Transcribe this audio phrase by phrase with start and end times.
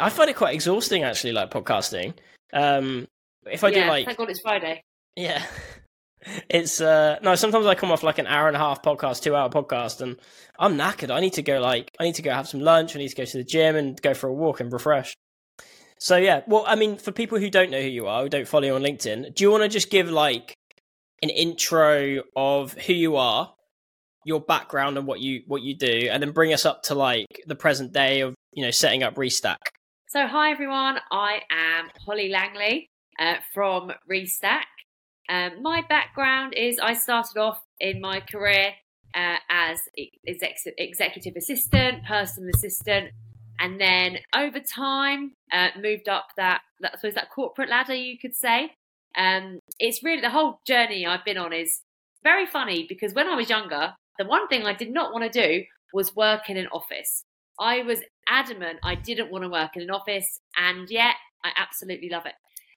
[0.00, 2.14] I find it quite exhausting actually, like podcasting.
[2.52, 3.06] Um,
[3.46, 4.82] if I yeah, do like, thank God it's Friday.
[5.16, 5.44] yeah,
[6.48, 7.34] it's uh no.
[7.34, 10.16] Sometimes I come off like an hour and a half podcast, two hour podcast, and
[10.58, 11.10] I'm knackered.
[11.10, 12.96] I need to go like, I need to go have some lunch.
[12.96, 15.14] I need to go to the gym and go for a walk and refresh.
[15.98, 18.48] So yeah, well, I mean, for people who don't know who you are, who don't
[18.48, 20.54] follow you on LinkedIn, do you want to just give like
[21.22, 23.52] an intro of who you are,
[24.24, 27.26] your background, and what you what you do, and then bring us up to like
[27.46, 29.58] the present day of you know setting up Restack?
[30.12, 34.64] So, hi everyone, I am Holly Langley uh, from Restack.
[35.28, 38.72] Um, my background is I started off in my career
[39.14, 39.78] uh, as
[40.26, 43.12] exec- executive assistant, personal assistant,
[43.60, 48.18] and then over time uh, moved up that, that I suppose that corporate ladder you
[48.18, 48.72] could say.
[49.16, 51.82] Um, it's really the whole journey I've been on is
[52.24, 55.40] very funny because when I was younger, the one thing I did not want to
[55.40, 55.62] do
[55.94, 57.22] was work in an office.
[57.60, 62.08] I was adamant I didn't want to work in an office, and yet I absolutely
[62.08, 62.34] love it.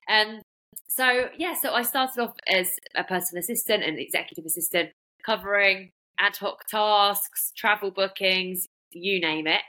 [0.08, 0.42] Um,
[0.88, 4.90] so yeah, so I started off as a personal assistant and executive assistant,
[5.24, 5.90] covering
[6.20, 9.62] ad hoc tasks, travel bookings, you name it.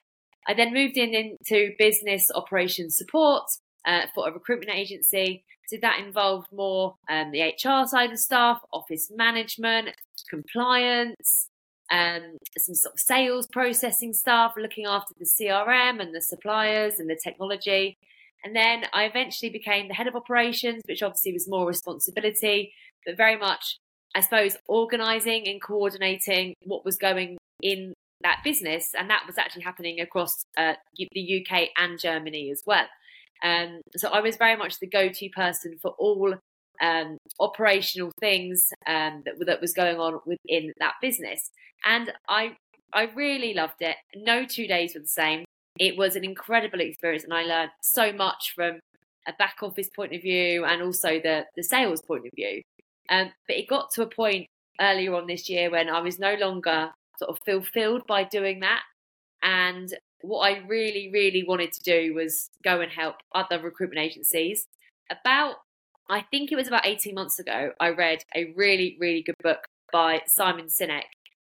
[0.47, 3.45] I then moved in into business operations support
[3.85, 5.43] uh, for a recruitment agency.
[5.67, 9.89] So that involved more um, the HR side of stuff, office management,
[10.29, 11.49] compliance,
[11.91, 17.09] um, some sort of sales processing stuff, looking after the CRM and the suppliers and
[17.09, 17.97] the technology.
[18.43, 22.73] And then I eventually became the head of operations, which obviously was more responsibility,
[23.05, 23.77] but very much,
[24.15, 29.63] I suppose, organizing and coordinating what was going in that business, and that was actually
[29.63, 32.85] happening across uh, the UK and Germany as well.
[33.43, 36.35] Um, so I was very much the go-to person for all
[36.81, 41.51] um, operational things um, that that was going on within that business,
[41.83, 42.57] and I
[42.93, 43.97] I really loved it.
[44.15, 45.45] No two days were the same.
[45.79, 48.79] It was an incredible experience, and I learned so much from
[49.27, 52.61] a back office point of view and also the the sales point of view.
[53.09, 54.47] Um, but it got to a point
[54.79, 58.81] earlier on this year when I was no longer sort of fulfilled by doing that.
[59.43, 64.65] And what I really, really wanted to do was go and help other recruitment agencies.
[65.11, 65.55] About,
[66.09, 69.65] I think it was about 18 months ago, I read a really, really good book
[69.91, 71.03] by Simon Sinek.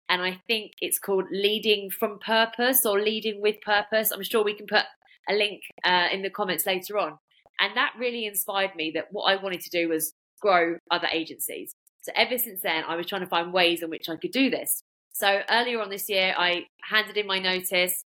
[0.07, 4.11] And I think it's called Leading from Purpose or Leading with Purpose.
[4.11, 4.83] I'm sure we can put
[5.27, 7.17] a link uh, in the comments later on.
[7.59, 11.73] And that really inspired me that what I wanted to do was grow other agencies.
[12.01, 14.49] So ever since then, I was trying to find ways in which I could do
[14.49, 14.83] this.
[15.11, 18.03] So earlier on this year, I handed in my notice.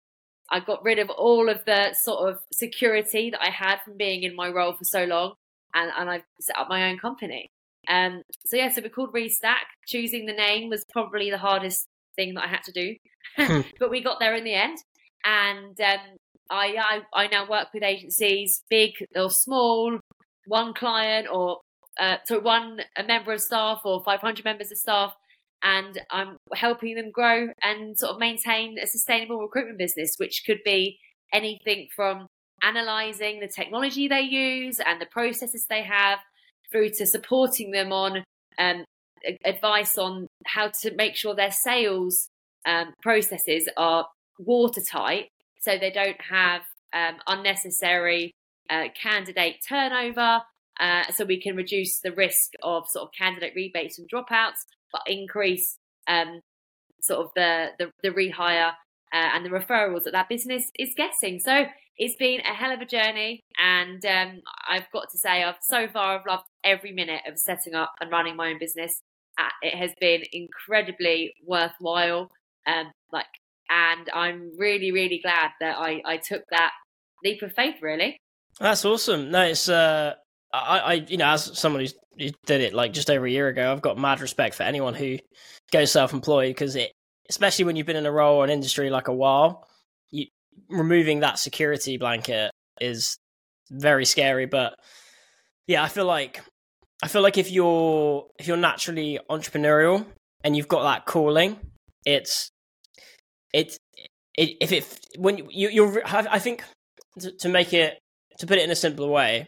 [0.52, 4.24] I got rid of all of the sort of security that I had from being
[4.24, 5.34] in my role for so long,
[5.78, 7.50] and, and I've set up my own company.
[7.88, 9.68] Um, so yeah, so we're called Restack.
[9.88, 12.96] Choosing the name was probably the hardest thing that I had to do,
[13.38, 13.62] hmm.
[13.80, 14.78] but we got there in the end.
[15.26, 16.18] And um,
[16.50, 16.76] I,
[17.14, 20.00] I I now work with agencies, big or small,
[20.48, 21.60] one client or
[22.00, 25.14] uh, so one a member of staff or 500 members of staff
[25.64, 30.60] and I'm helping them grow and sort of maintain a sustainable recruitment business, which could
[30.64, 31.00] be
[31.34, 32.28] anything from
[32.64, 36.20] analyzing the technology they use and the processes they have
[36.72, 38.24] through to supporting them on
[38.60, 38.84] um,
[39.46, 42.30] advice on how to make sure their sales
[42.66, 44.08] um, processes are
[44.40, 45.30] watertight
[45.60, 46.62] so they don't have
[46.94, 48.32] um, unnecessary
[48.70, 50.42] uh, candidate turnover
[50.80, 55.02] uh, so we can reduce the risk of sort of candidate rebates and dropouts but
[55.08, 56.40] increase um,
[57.02, 58.74] sort of the the, the rehire
[59.14, 61.40] uh, and the referrals that that business is getting.
[61.40, 61.66] So
[61.98, 65.88] it's been a hell of a journey, and um, I've got to say, I've so
[65.88, 69.02] far I've loved every minute of setting up and running my own business.
[69.40, 72.30] Uh, it has been incredibly worthwhile,
[72.68, 73.26] um, like,
[73.70, 76.72] and I'm really, really glad that I I took that
[77.24, 77.76] leap of faith.
[77.82, 78.18] Really,
[78.60, 79.32] that's awesome.
[79.32, 80.14] No, it's uh,
[80.54, 83.48] I, I you know, as someone who's who did it like just over a year
[83.48, 85.18] ago, I've got mad respect for anyone who
[85.72, 86.92] goes self-employed because it,
[87.30, 89.68] especially when you've been in a role or an industry like a while,
[90.12, 90.28] you
[90.70, 93.18] removing that security blanket is
[93.70, 94.46] very scary.
[94.46, 94.76] But
[95.68, 96.42] yeah, I feel like
[97.04, 100.06] I feel like if you're if you're naturally entrepreneurial
[100.44, 101.60] and you've got that calling,
[102.06, 102.50] it's
[103.54, 103.78] it's
[104.38, 106.64] it, if it when you you're I think
[107.20, 108.00] to, to make it
[108.40, 109.48] to put it in a simpler way,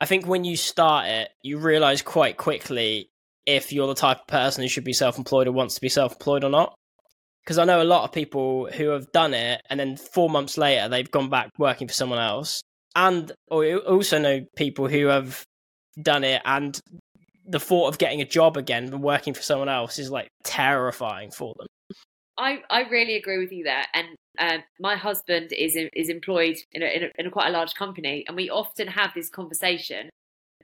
[0.00, 3.10] I think when you start it, you realize quite quickly
[3.46, 5.88] if you're the type of person who should be self employed or wants to be
[5.88, 6.74] self employed or not.
[7.46, 10.58] Because I know a lot of people who have done it and then four months
[10.58, 12.60] later they've gone back working for someone else.
[12.96, 15.44] And I also know people who have
[16.02, 16.78] done it and
[17.46, 21.30] the thought of getting a job again and working for someone else is like terrifying
[21.30, 21.68] for them.
[22.36, 23.84] I, I really agree with you there.
[23.94, 24.08] And
[24.38, 27.74] um, my husband is is employed in a, in a, in a quite a large
[27.74, 30.10] company, and we often have this conversation.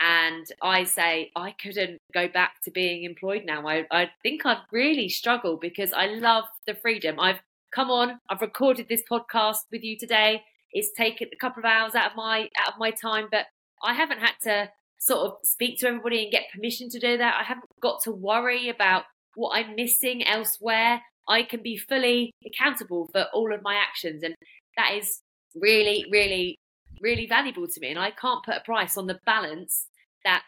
[0.01, 3.67] And I say I couldn't go back to being employed now.
[3.67, 7.21] I I think I've really struggled because I love the freedom.
[7.21, 7.41] I've
[7.73, 8.19] come on.
[8.29, 10.43] I've recorded this podcast with you today.
[10.73, 13.47] It's taken a couple of hours out of my out of my time, but
[13.83, 17.37] I haven't had to sort of speak to everybody and get permission to do that.
[17.41, 19.05] I haven't got to worry about
[19.35, 21.03] what I'm missing elsewhere.
[21.29, 24.23] I can be fully accountable for all of my actions.
[24.23, 24.35] And
[24.77, 25.21] that is
[25.55, 26.57] really, really,
[27.03, 27.91] really valuable to me.
[27.91, 29.87] And I can't put a price on the balance
[30.25, 30.43] that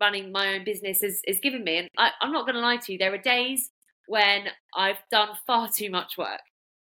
[0.00, 1.78] running my own business has, has given me.
[1.78, 3.70] And I, I'm not going to lie to you, there are days
[4.06, 6.40] when I've done far too much work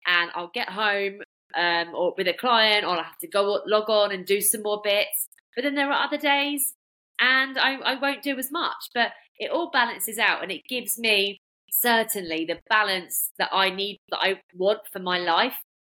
[0.06, 1.20] and I'll get home
[1.56, 4.62] um, or with a client or I'll have to go log on and do some
[4.62, 5.28] more bits.
[5.54, 6.74] But then there are other days
[7.20, 8.90] and I, I won't do as much.
[8.94, 13.98] But it all balances out and it gives me certainly the balance that I need,
[14.10, 15.56] that I want for my life,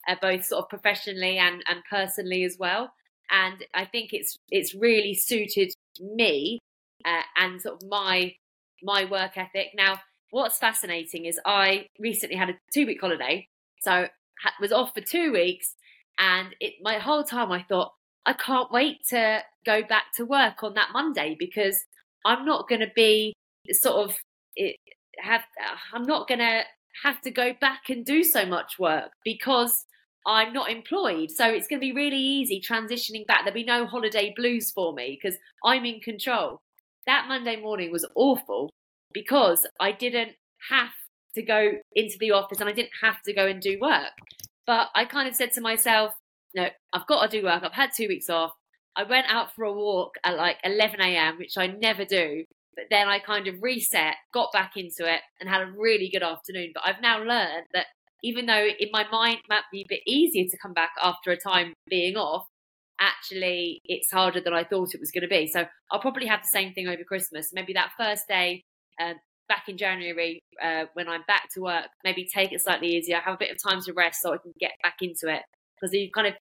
[0.07, 2.91] uh, both sort of professionally and, and personally as well.
[3.29, 6.59] And I think it's it's really suited me
[7.05, 8.35] uh, and sort of my
[8.81, 9.69] my work ethic.
[9.75, 9.99] Now,
[10.31, 13.47] what's fascinating is I recently had a two week holiday,
[13.81, 14.07] so
[14.61, 15.75] was off for two weeks,
[16.17, 17.91] and it my whole time I thought
[18.25, 21.83] I can't wait to go back to work on that Monday because
[22.25, 23.33] I'm not going to be
[23.71, 24.15] sort of
[24.55, 24.77] it,
[25.19, 25.43] have
[25.93, 26.61] I'm not going to
[27.03, 29.85] have to go back and do so much work because
[30.27, 31.31] I'm not employed.
[31.31, 33.45] So it's going to be really easy transitioning back.
[33.45, 36.59] There'll be no holiday blues for me because I'm in control.
[37.05, 38.69] That Monday morning was awful
[39.13, 40.33] because I didn't
[40.69, 40.91] have
[41.35, 44.11] to go into the office and I didn't have to go and do work.
[44.65, 46.13] But I kind of said to myself,
[46.53, 47.63] no, I've got to do work.
[47.63, 48.51] I've had two weeks off.
[48.97, 52.43] I went out for a walk at like 11 a.m., which I never do.
[52.75, 56.23] But then I kind of reset, got back into it, and had a really good
[56.23, 56.71] afternoon.
[56.73, 57.87] But I've now learned that
[58.23, 61.31] even though in my mind it might be a bit easier to come back after
[61.31, 62.45] a time being off,
[62.99, 65.47] actually it's harder than I thought it was going to be.
[65.47, 67.51] So I'll probably have the same thing over Christmas.
[67.53, 68.63] Maybe that first day
[68.99, 69.13] uh,
[69.47, 73.35] back in January uh, when I'm back to work, maybe take it slightly easier, have
[73.35, 75.43] a bit of time to rest so I can get back into it.
[75.79, 76.33] Because you kind of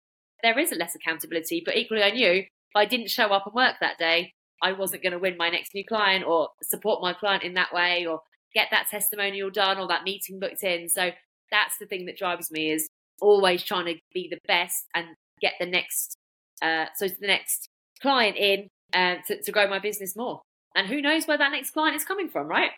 [0.42, 3.54] there is a less accountability, but equally I knew if I didn't show up and
[3.54, 4.32] work that day,
[4.62, 7.72] I wasn't going to win my next new client or support my client in that
[7.72, 8.20] way or
[8.54, 10.88] get that testimonial done or that meeting booked in.
[10.88, 11.10] So
[11.50, 12.88] that's the thing that drives me is
[13.20, 15.06] always trying to be the best and
[15.40, 16.16] get the next
[16.62, 17.68] uh, so the next
[18.00, 20.40] client in uh, to, to grow my business more.
[20.76, 22.70] And who knows where that next client is coming from, right?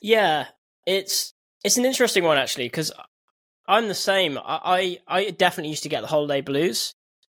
[0.00, 0.46] Yeah,
[0.86, 1.32] it's
[1.64, 2.92] it's an interesting one actually because
[3.66, 4.38] I'm the same.
[4.38, 6.92] I, I I definitely used to get the holiday blues,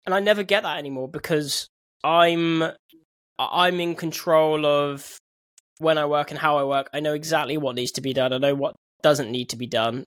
[0.04, 1.68] and I never get that anymore because
[2.02, 2.64] I'm
[3.38, 5.18] I'm in control of
[5.78, 6.88] when I work and how I work.
[6.94, 8.32] I know exactly what needs to be done.
[8.32, 10.04] I know what doesn't need to be done.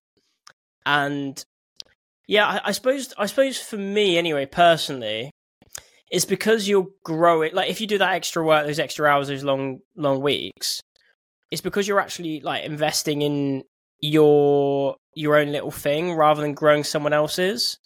[0.86, 1.44] And
[2.28, 5.32] yeah, I, I suppose I suppose for me anyway, personally,
[6.12, 7.54] it's because you'll grow it.
[7.54, 10.82] Like if you do that extra work, those extra hours, those long long weeks,
[11.52, 13.64] it's because you're actually like investing in
[14.02, 17.78] your your own little thing rather than growing someone else's.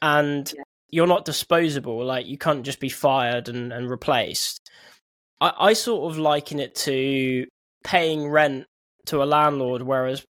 [0.00, 0.62] And yeah
[0.92, 2.04] you're not disposable.
[2.04, 4.70] Like you can't just be fired and, and replaced.
[5.40, 7.46] I, I sort of liken it to
[7.82, 8.66] paying rent
[9.06, 10.24] to a landlord, whereas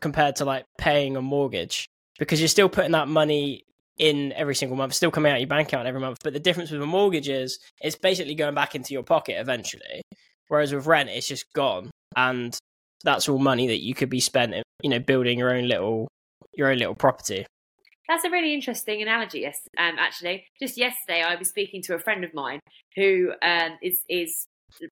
[0.00, 1.86] compared to like paying a mortgage,
[2.18, 3.64] because you're still putting that money
[3.98, 6.18] in every single month, still coming out your bank account every month.
[6.24, 10.02] But the difference with a mortgage is it's basically going back into your pocket eventually.
[10.48, 12.58] Whereas with rent, it's just gone, and
[13.04, 16.08] that's all money that you could be spent, you know, building your own little
[16.54, 17.46] your own little property.
[18.08, 19.40] That's a really interesting analogy.
[19.40, 22.58] Yes, um, actually, just yesterday I was speaking to a friend of mine
[22.96, 24.46] who um, is is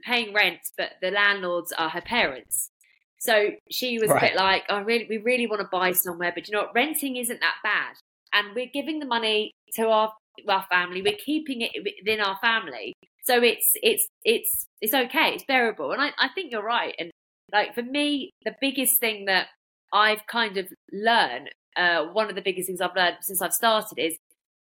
[0.05, 2.71] paying rent, but the landlords are her parents.
[3.19, 4.23] So she was right.
[4.23, 5.07] a bit like, "Oh, really?
[5.09, 6.75] We really want to buy somewhere, but you know, what?
[6.75, 7.97] renting isn't that bad,
[8.33, 10.13] and we're giving the money to our
[10.49, 11.03] our family.
[11.03, 12.95] We're keeping it within our family,
[13.25, 15.35] so it's it's it's it's okay.
[15.35, 16.95] It's bearable." And I, I think you're right.
[16.99, 17.11] And
[17.53, 19.49] like for me, the biggest thing that
[19.93, 23.99] I've kind of learned uh, one of the biggest things I've learned since I've started
[23.99, 24.17] is,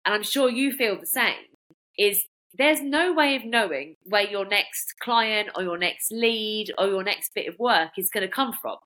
[0.05, 1.47] and I'm sure you feel the same,
[1.97, 2.25] is
[2.59, 7.03] there's no way of knowing where your next client or your next lead or your
[7.03, 8.77] next bit of work is going to come from.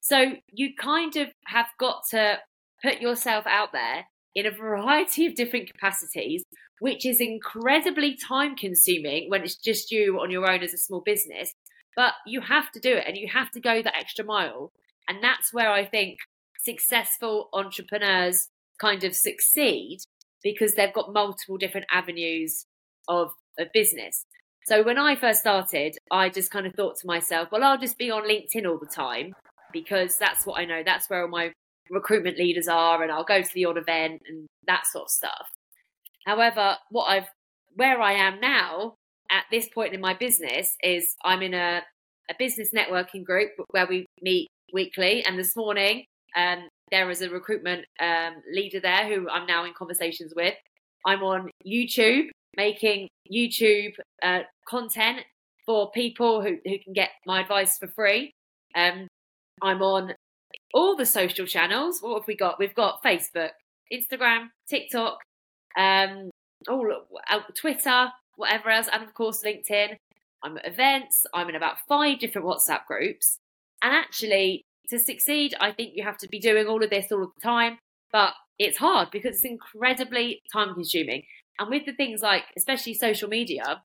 [0.00, 2.38] So you kind of have got to
[2.82, 6.44] put yourself out there in a variety of different capacities,
[6.80, 11.00] which is incredibly time consuming when it's just you on your own as a small
[11.00, 11.52] business.
[11.94, 14.72] But you have to do it and you have to go that extra mile.
[15.08, 16.18] And that's where I think
[16.58, 18.48] successful entrepreneurs
[18.80, 19.98] kind of succeed
[20.42, 22.66] because they've got multiple different avenues
[23.12, 24.24] of, of business.
[24.66, 27.98] So when I first started, I just kind of thought to myself, well, I'll just
[27.98, 29.34] be on LinkedIn all the time
[29.72, 30.82] because that's what I know.
[30.84, 31.52] That's where all my
[31.90, 35.46] recruitment leaders are, and I'll go to the odd event and that sort of stuff.
[36.26, 37.26] However, what I've
[37.74, 38.94] where I am now
[39.30, 41.82] at this point in my business is I'm in a,
[42.30, 45.24] a business networking group where we meet weekly.
[45.24, 46.04] And this morning,
[46.36, 50.54] um, there is a recruitment um, leader there who I'm now in conversations with.
[51.06, 53.92] I'm on YouTube making YouTube
[54.22, 55.20] uh, content
[55.64, 58.32] for people who, who can get my advice for free.
[58.74, 59.06] Um,
[59.62, 60.14] I'm on
[60.74, 62.00] all the social channels.
[62.00, 62.58] What have we got?
[62.58, 63.50] We've got Facebook,
[63.92, 65.18] Instagram, TikTok,
[65.76, 66.30] um,
[66.68, 69.96] all uh, Twitter, whatever else, and of course LinkedIn.
[70.42, 71.24] I'm at events.
[71.32, 73.36] I'm in about five different WhatsApp groups.
[73.82, 77.22] And actually, to succeed, I think you have to be doing all of this all
[77.22, 77.78] of the time.
[78.10, 81.22] But it's hard because it's incredibly time consuming.
[81.58, 83.82] And with the things like, especially social media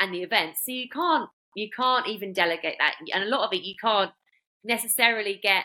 [0.00, 2.96] and the events, so you can't you can't even delegate that.
[3.12, 4.10] And a lot of it you can't
[4.64, 5.64] necessarily get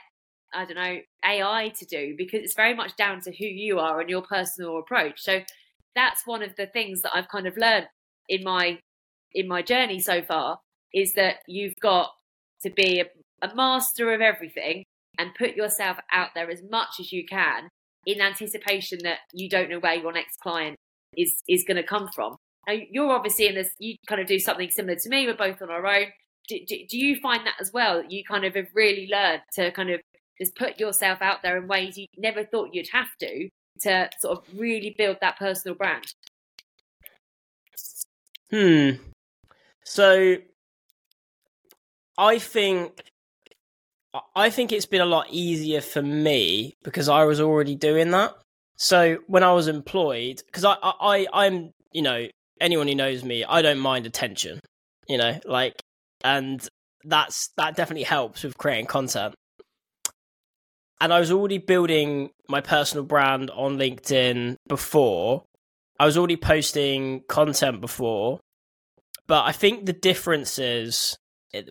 [0.53, 3.99] I don't know, AI to do because it's very much down to who you are
[3.99, 5.21] and your personal approach.
[5.21, 5.41] So
[5.95, 7.87] that's one of the things that I've kind of learned
[8.27, 8.79] in my
[9.33, 10.59] in my journey so far
[10.93, 12.09] is that you've got
[12.63, 14.83] to be a, a master of everything
[15.19, 17.69] and put yourself out there as much as you can
[18.05, 20.75] in anticipation that you don't know where your next client
[21.17, 22.35] is is going to come from.
[22.67, 23.71] Now, you're obviously in this.
[23.79, 25.25] You kind of do something similar to me.
[25.25, 26.07] We're both on our own.
[26.47, 28.03] Do, do, do you find that as well?
[28.07, 30.01] You kind of have really learned to kind of
[30.39, 33.49] just put yourself out there in ways you never thought you'd have to
[33.81, 36.05] to sort of really build that personal brand?
[38.51, 39.01] Hmm.
[39.83, 40.37] So
[42.17, 43.01] I think
[44.35, 48.35] I think it's been a lot easier for me because I was already doing that.
[48.79, 52.27] So when I was employed, because I, I I'm you know
[52.59, 54.59] anyone who knows me, I don't mind attention.
[55.07, 55.75] You know, like,
[56.23, 56.67] and
[57.03, 59.35] that's that definitely helps with creating content
[61.01, 65.43] and I was already building my personal brand on LinkedIn before.
[65.99, 68.39] I was already posting content before.
[69.27, 71.17] But I think the difference is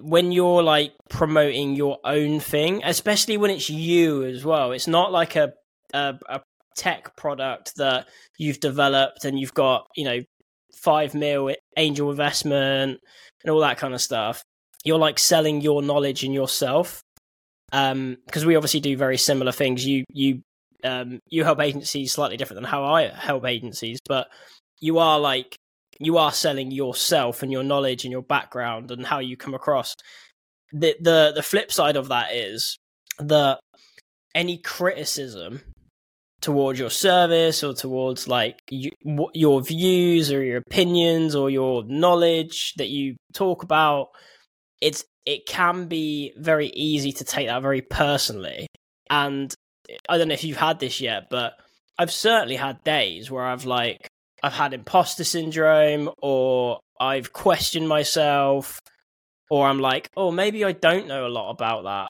[0.00, 4.72] when you're like promoting your own thing, especially when it's you as well.
[4.72, 5.52] It's not like a
[5.92, 6.40] a, a
[6.78, 8.08] tech product that
[8.38, 10.20] you've developed and you've got, you know,
[10.76, 13.00] 5 mil angel investment
[13.42, 14.42] and all that kind of stuff.
[14.84, 17.02] You're like selling your knowledge and yourself
[17.72, 20.40] um because we obviously do very similar things you you
[20.84, 24.28] um you help agencies slightly different than how i help agencies but
[24.80, 25.56] you are like
[25.98, 29.94] you are selling yourself and your knowledge and your background and how you come across
[30.72, 32.78] the the the flip side of that is
[33.18, 33.58] that
[34.34, 35.60] any criticism
[36.40, 38.90] towards your service or towards like you,
[39.34, 44.08] your views or your opinions or your knowledge that you talk about
[44.80, 48.66] it's it can be very easy to take that very personally.
[49.10, 49.52] And
[50.08, 51.54] I don't know if you've had this yet, but
[51.98, 54.08] I've certainly had days where I've like
[54.42, 58.78] I've had imposter syndrome or I've questioned myself
[59.50, 62.08] or I'm like, oh, maybe I don't know a lot about that.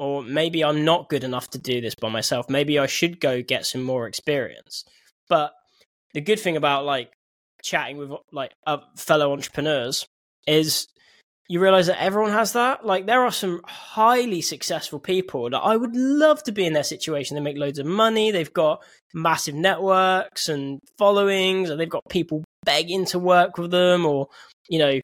[0.00, 2.48] Or maybe I'm not good enough to do this by myself.
[2.48, 4.82] Maybe I should go get some more experience.
[5.28, 5.52] But
[6.14, 7.12] the good thing about like
[7.62, 10.06] chatting with like uh, fellow entrepreneurs
[10.46, 10.88] is
[11.50, 12.86] you realize that everyone has that.
[12.86, 16.82] Like there are some highly successful people that I would love to be in their
[16.82, 17.34] situation.
[17.34, 22.42] They make loads of money, they've got massive networks and followings, and they've got people
[22.64, 24.28] begging to work with them, or
[24.70, 25.00] you know,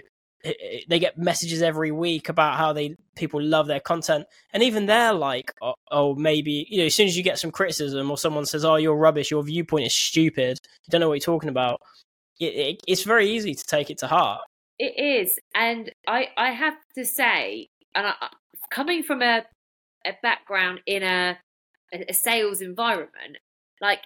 [0.88, 5.12] they get messages every week about how they people love their content, and even they're
[5.12, 8.47] like, oh, oh maybe you know, as soon as you get some criticism or someone
[8.47, 11.81] says, "Oh, you're rubbish," your viewpoint is stupid, you don't know what you're talking about.
[12.38, 14.43] It, it, it's very easy to take it to heart.
[14.79, 18.15] It is, and I I have to say, and I,
[18.71, 19.45] coming from a
[20.05, 21.38] a background in a
[21.93, 23.38] a sales environment,
[23.81, 24.00] like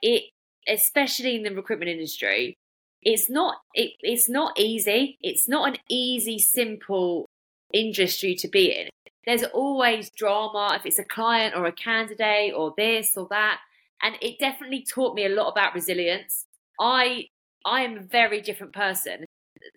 [0.00, 0.24] it,
[0.68, 2.56] especially in the recruitment industry,
[3.06, 5.16] it's not it, it's not easy.
[5.22, 7.26] It's not an easy, simple
[7.72, 8.88] industry to be in.
[9.24, 13.60] There's always drama if it's a client or a candidate or this or that,
[14.02, 16.46] and it definitely taught me a lot about resilience.
[16.80, 17.28] I
[17.64, 19.24] I am a very different person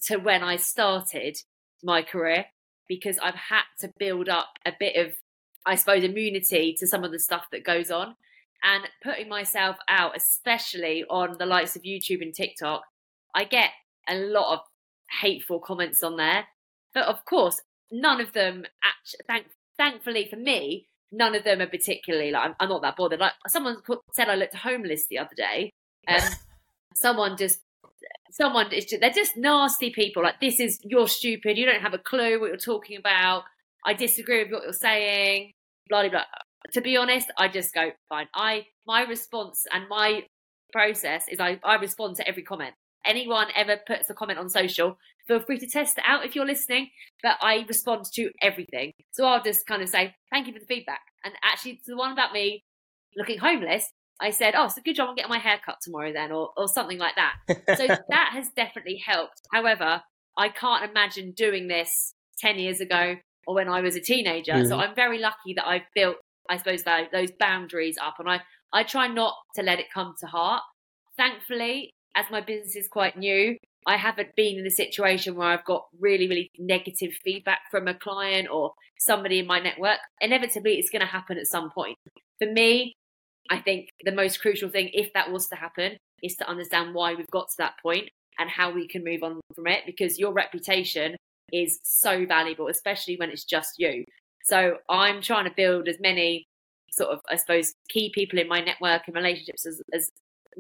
[0.08, 1.38] to when I started
[1.84, 2.46] my career
[2.88, 5.14] because I've had to build up a bit of,
[5.68, 8.16] I suppose, immunity to some of the stuff that goes on.
[8.64, 12.84] And putting myself out, especially on the likes of YouTube and TikTok,
[13.40, 13.70] I get
[14.10, 14.60] a lot of
[15.22, 16.46] hateful comments on there.
[16.94, 19.46] But of course, none of them, actually, thank,
[19.78, 23.22] thankfully for me, none of them are particularly like, I'm, I'm not that bothered.
[23.22, 23.78] Like someone
[24.12, 25.72] said I looked homeless the other day.
[26.06, 26.38] Um, and
[26.96, 27.62] someone just
[28.32, 30.22] someone is just, they're just nasty people.
[30.22, 31.58] Like this is you're stupid.
[31.58, 33.44] You don't have a clue what you're talking about.
[33.86, 35.54] I disagree with what you're saying.
[35.88, 36.10] blah blah.
[36.10, 36.24] blah.
[36.74, 38.28] To be honest, I just go fine.
[38.36, 40.26] I my response and my
[40.74, 42.76] process is I, I respond to every comment.
[43.06, 46.46] Anyone ever puts a comment on social, feel free to test it out if you're
[46.46, 46.90] listening.
[47.24, 48.92] But I respond to everything.
[49.12, 51.02] So I'll just kind of say, thank you for the feedback.
[51.24, 52.64] And actually, to the one about me
[53.16, 53.86] looking homeless,
[54.22, 56.68] I said, oh, so good job on getting my hair cut tomorrow then, or, or
[56.68, 57.78] something like that.
[57.78, 59.42] so that has definitely helped.
[59.52, 60.02] However,
[60.38, 63.16] I can't imagine doing this 10 years ago
[63.48, 64.54] or when I was a teenager.
[64.54, 64.70] Mm-hmm.
[64.70, 66.18] So I'm very lucky that I've built,
[66.50, 68.16] I suppose, those boundaries up.
[68.20, 68.42] And I,
[68.74, 70.64] I try not to let it come to heart.
[71.18, 75.66] Thankfully, as my business is quite new, I haven't been in a situation where I've
[75.66, 80.00] got really, really negative feedback from a client or somebody in my network.
[80.22, 81.98] Inevitably, it's going to happen at some point.
[82.40, 82.94] For me,
[83.50, 87.14] I think the most crucial thing, if that was to happen, is to understand why
[87.14, 90.34] we've got to that point and how we can move on from it because your
[90.34, 91.16] reputation
[91.52, 94.06] is so valuable, especially when it's just you.
[94.44, 96.46] So I'm trying to build as many
[96.92, 100.10] sort of, I suppose, key people in my network and relationships as, as,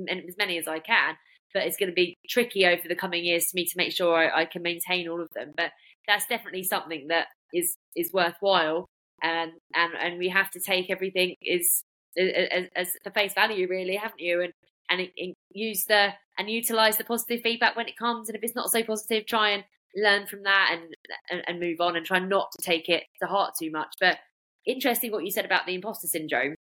[0.09, 1.15] as many as I can.
[1.53, 4.15] But it's going to be tricky over the coming years for me to make sure
[4.15, 5.53] I, I can maintain all of them.
[5.55, 5.71] But
[6.07, 8.85] that's definitely something that is is worthwhile,
[9.21, 11.83] and and and we have to take everything is
[12.17, 14.41] as, as for face value, really, haven't you?
[14.41, 14.53] And
[14.89, 18.29] and, and use the and utilize the positive feedback when it comes.
[18.29, 19.63] And if it's not so positive, try and
[19.95, 20.93] learn from that and,
[21.29, 23.93] and, and move on and try not to take it to heart too much.
[23.99, 24.17] But
[24.65, 26.55] interesting what you said about the imposter syndrome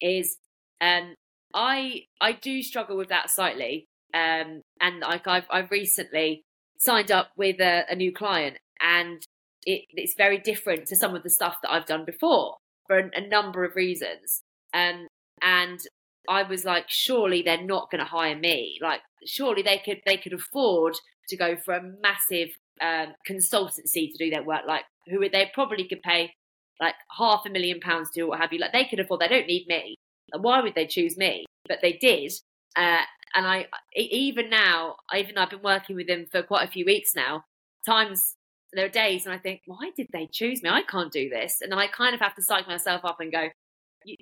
[0.00, 0.36] is
[0.80, 1.14] um
[1.54, 3.86] I I do struggle with that slightly.
[4.14, 6.42] Um and like I've I've recently
[6.78, 9.24] signed up with a, a new client and
[9.64, 13.10] it, it's very different to some of the stuff that I've done before for a,
[13.14, 14.42] a number of reasons.
[14.74, 15.06] Um
[15.42, 15.80] and
[16.28, 18.78] I was like, surely they're not going to hire me.
[18.80, 20.94] Like, surely they could they could afford
[21.28, 22.50] to go for a massive
[22.80, 24.62] um, consultancy to do their work.
[24.66, 26.32] Like, who would they probably could pay
[26.80, 28.58] like half a million pounds to, what have you.
[28.58, 29.20] Like, they could afford.
[29.20, 29.94] They don't need me.
[30.38, 31.44] Why would they choose me?
[31.68, 32.32] But they did.
[32.76, 33.02] Uh,
[33.34, 36.84] and I even now, even though I've been working with them for quite a few
[36.84, 37.44] weeks now,
[37.86, 38.36] times
[38.72, 40.70] there are days and I think, why did they choose me?
[40.70, 43.48] I can't do this, and I kind of have to psych myself up and go,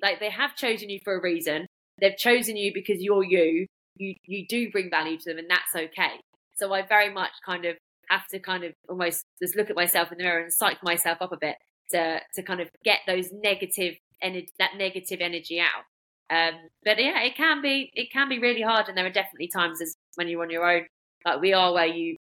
[0.01, 1.67] like they have chosen you for a reason.
[1.99, 3.67] They've chosen you because you're you.
[3.97, 6.19] You you do bring value to them, and that's okay.
[6.57, 7.75] So I very much kind of
[8.09, 11.19] have to kind of almost just look at myself in the mirror and psych myself
[11.21, 11.55] up a bit
[11.91, 15.83] to to kind of get those negative energy that negative energy out.
[16.31, 16.53] Um,
[16.85, 19.81] but yeah, it can be it can be really hard, and there are definitely times
[19.81, 20.85] as when you're on your own,
[21.25, 22.15] like we are, where you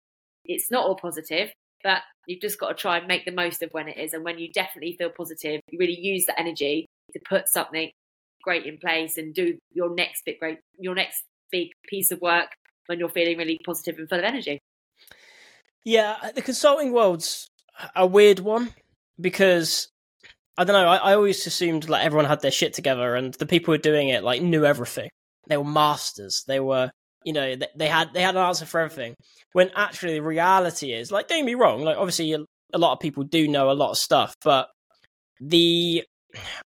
[0.44, 1.50] it's not all positive,
[1.84, 4.24] but you've just got to try and make the most of when it is, and
[4.24, 7.90] when you definitely feel positive, you really use that energy to put something
[8.42, 12.48] great in place and do your next bit great, your next big piece of work
[12.86, 14.58] when you're feeling really positive and full of energy.
[15.84, 17.48] Yeah, the consulting world's
[17.94, 18.74] a weird one
[19.20, 19.88] because
[20.60, 20.90] I don't know.
[20.90, 23.78] I, I always assumed like everyone had their shit together, and the people who were
[23.78, 25.08] doing it like knew everything.
[25.48, 26.44] They were masters.
[26.46, 26.90] They were,
[27.24, 29.14] you know, they, they had they had an answer for everything.
[29.54, 31.80] When actually the reality is, like, don't me wrong.
[31.82, 32.40] Like, obviously, a,
[32.74, 34.68] a lot of people do know a lot of stuff, but
[35.40, 36.04] the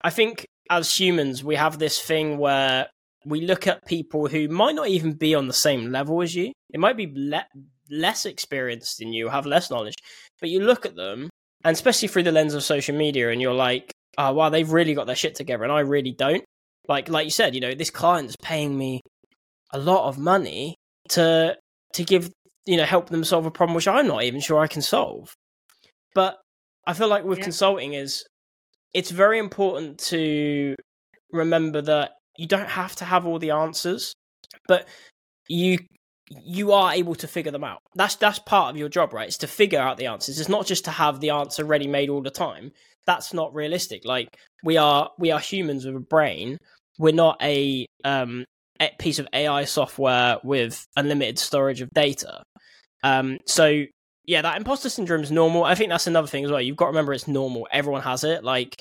[0.00, 2.86] I think as humans, we have this thing where
[3.26, 6.50] we look at people who might not even be on the same level as you.
[6.72, 7.46] It might be le-
[7.90, 9.96] less experienced than you, have less knowledge,
[10.40, 11.28] but you look at them,
[11.64, 14.94] and especially through the lens of social media, and you're like, oh, wow, they've really
[14.94, 16.44] got their shit together, and I really don't.
[16.88, 19.00] Like, like you said, you know, this client's paying me
[19.72, 20.74] a lot of money
[21.10, 21.56] to
[21.94, 22.30] to give,
[22.66, 25.34] you know, help them solve a problem which I'm not even sure I can solve.
[26.14, 26.38] But
[26.86, 27.44] I feel like with yeah.
[27.44, 28.24] consulting is
[28.94, 30.74] it's very important to
[31.30, 34.12] remember that you don't have to have all the answers,
[34.66, 34.88] but
[35.48, 35.78] you
[36.44, 37.80] you are able to figure them out.
[37.94, 39.28] That's that's part of your job, right?
[39.28, 40.38] It's to figure out the answers.
[40.38, 42.72] It's not just to have the answer ready made all the time.
[43.06, 44.04] That's not realistic.
[44.04, 44.28] Like
[44.62, 46.58] we are we are humans with a brain.
[46.98, 48.44] We're not a um
[48.80, 52.42] a piece of AI software with unlimited storage of data.
[53.02, 53.84] Um so
[54.24, 55.64] yeah, that imposter syndrome is normal.
[55.64, 56.60] I think that's another thing as well.
[56.60, 57.66] You've got to remember it's normal.
[57.72, 58.44] Everyone has it.
[58.44, 58.76] Like,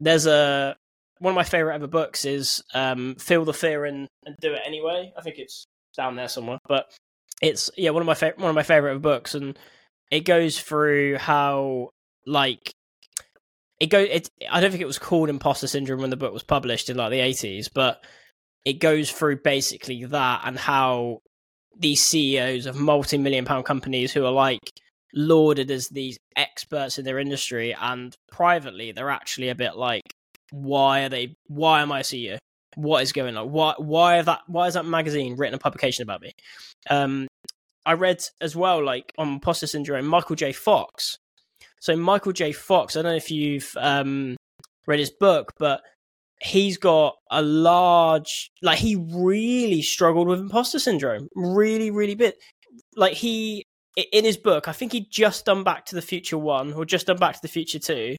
[0.00, 0.74] there's a
[1.18, 4.62] one of my favorite ever books is um, "Feel the Fear and, and Do It
[4.64, 6.90] Anyway." I think it's down there somewhere, but
[7.42, 9.58] it's yeah one of my fa- one of my favorite books, and
[10.10, 11.90] it goes through how
[12.26, 12.72] like
[13.78, 14.28] it go it.
[14.50, 17.10] I don't think it was called imposter syndrome when the book was published in like
[17.10, 18.04] the 80s, but
[18.64, 21.20] it goes through basically that and how
[21.78, 24.60] these CEOs of multi-million pound companies who are like
[25.14, 30.02] lauded as these experts in their industry and privately they're actually a bit like
[30.52, 32.38] why are they why am I a CEO?
[32.76, 33.50] What is going on?
[33.50, 36.32] Why why that why has that magazine written a publication about me?
[36.88, 37.28] Um
[37.84, 40.52] I read as well like on imposter syndrome Michael J.
[40.52, 41.18] Fox.
[41.80, 42.52] So Michael J.
[42.52, 44.36] Fox, I don't know if you've um
[44.86, 45.82] read his book, but
[46.40, 52.36] he's got a large like he really struggled with imposter syndrome really really bit
[52.96, 53.62] like he
[54.12, 57.06] in his book i think he'd just done back to the future one or just
[57.06, 58.16] done back to the future two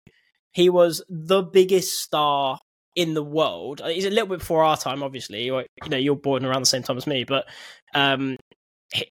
[0.52, 2.60] he was the biggest star
[2.96, 3.82] in the world.
[3.86, 6.84] He's a little bit before our time obviously you know you're born around the same
[6.84, 7.46] time as me but
[7.94, 8.38] um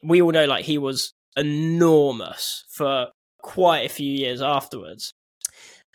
[0.02, 3.08] we all know like he was enormous for
[3.42, 5.12] quite a few years afterwards.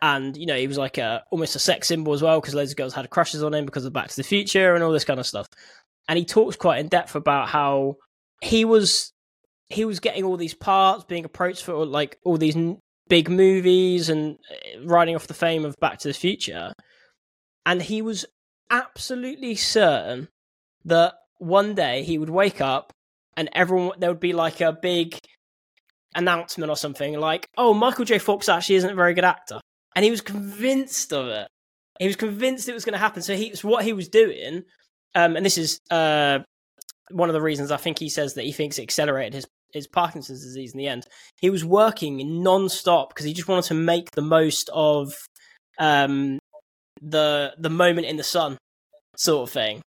[0.02, 2.72] And you know he was like a almost a sex symbol as well because loads
[2.72, 5.06] of girls had crushes on him because of Back to the Future and all this
[5.06, 5.48] kind of stuff.
[6.08, 7.96] And he talks quite in depth about how
[8.42, 9.12] he was
[9.70, 12.58] he was getting all these parts, being approached for like all these
[13.08, 16.74] big movies and eh, riding off the fame of Back to the Future,
[17.66, 18.26] and he was
[18.70, 20.28] absolutely certain
[20.86, 22.92] that one day he would wake up
[23.38, 25.18] and everyone there would be like a big
[26.16, 28.20] announcement or something like, "Oh, Michael J.
[28.20, 29.60] Fox actually isn't a very good actor."
[29.96, 31.48] and he was convinced of it.
[32.00, 33.22] He was convinced it was going to happen.
[33.22, 34.64] So he was what he was doing,
[35.16, 36.40] um, and this is uh,
[37.10, 39.88] one of the reasons I think he says that he thinks it accelerated his his
[39.88, 41.06] Parkinson's disease in the end.
[41.40, 45.14] He was working non-stop because he just wanted to make the most of
[45.80, 46.40] um,
[47.02, 48.58] the the moment in the sun,
[49.16, 49.82] sort of thing.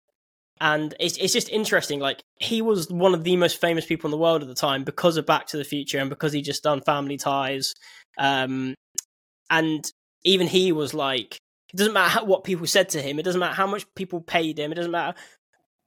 [0.61, 2.01] And it's it's just interesting.
[2.01, 4.85] Like he was one of the most famous people in the world at the time
[4.85, 7.75] because of Back to the Future and because he just done Family Ties.
[8.19, 8.75] Um,
[9.51, 9.85] and
[10.25, 11.39] even he was like,
[11.73, 13.19] it doesn't matter how, what people said to him.
[13.19, 14.73] It doesn't matter how much people paid him.
[14.73, 15.19] It doesn't matter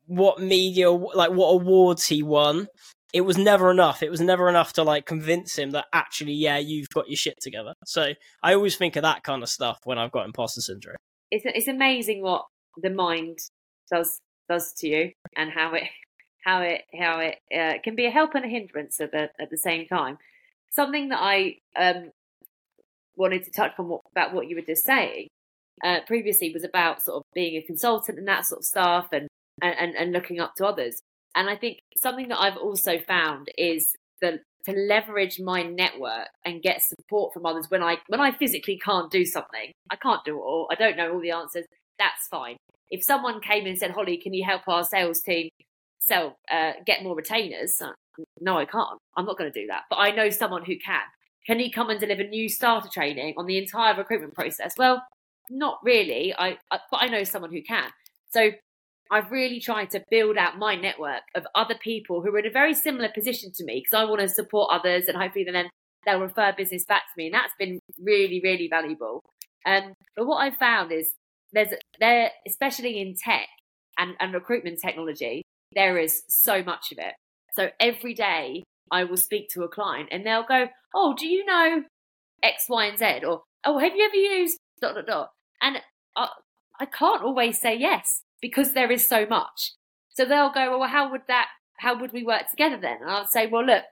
[0.06, 2.68] what media, like what awards he won.
[3.14, 4.04] It was never enough.
[4.04, 7.40] It was never enough to like convince him that actually, yeah, you've got your shit
[7.42, 7.74] together.
[7.86, 8.12] So
[8.44, 10.98] I always think of that kind of stuff when I've got imposter syndrome.
[11.32, 12.46] It's it's amazing what
[12.78, 13.40] the mind
[13.92, 15.84] does does to you and how it
[16.46, 19.50] how it how it uh, can be a help and a hindrance at the at
[19.50, 20.18] the same time.
[20.72, 22.12] Something that I um,
[23.16, 25.28] wanted to touch on what, about what you were just saying
[25.84, 29.28] uh, previously was about sort of being a consultant and that sort of stuff and,
[29.62, 31.02] and, and looking up to others.
[31.36, 34.40] And I think something that I've also found is the
[34.74, 39.26] leverage my network and get support from others when I when I physically can't do
[39.26, 39.72] something.
[39.90, 40.68] I can't do it all.
[40.72, 41.66] I don't know all the answers.
[42.00, 42.58] That's fine.
[42.90, 45.50] If someone came in and said, "Holly, can you help our sales team
[46.00, 47.92] sell uh, get more retainers?" Uh,
[48.40, 49.00] no, I can't.
[49.16, 49.84] I'm not going to do that.
[49.90, 51.02] But I know someone who can.
[51.46, 54.74] Can he come and deliver new starter training on the entire recruitment process?
[54.78, 55.04] Well,
[55.50, 56.34] not really.
[56.38, 57.90] I, I but I know someone who can.
[58.30, 58.52] So
[59.12, 62.52] I've really tried to build out my network of other people who are in a
[62.52, 65.70] very similar position to me because I want to support others and hopefully then
[66.06, 67.26] they'll refer business back to me.
[67.28, 69.22] And that's been really, really valuable.
[69.66, 71.12] Um, but what I've found is
[71.54, 73.48] there's there, especially in tech
[73.98, 75.44] and, and recruitment technology,
[75.74, 77.14] there is so much of it.
[77.54, 81.46] So every day I will speak to a client and they'll go, Oh, do you
[81.46, 81.84] know
[82.44, 83.26] X, Y, and Z?
[83.26, 85.32] Or, Oh, have you ever used dot, dot, dot?
[85.62, 85.78] And
[86.16, 86.30] I,
[86.80, 89.74] I can't always say yes because there is so much.
[90.10, 91.48] So they'll go, Well, how would that,
[91.78, 92.98] how would we work together then?
[93.02, 93.84] And I'll say, Well, look,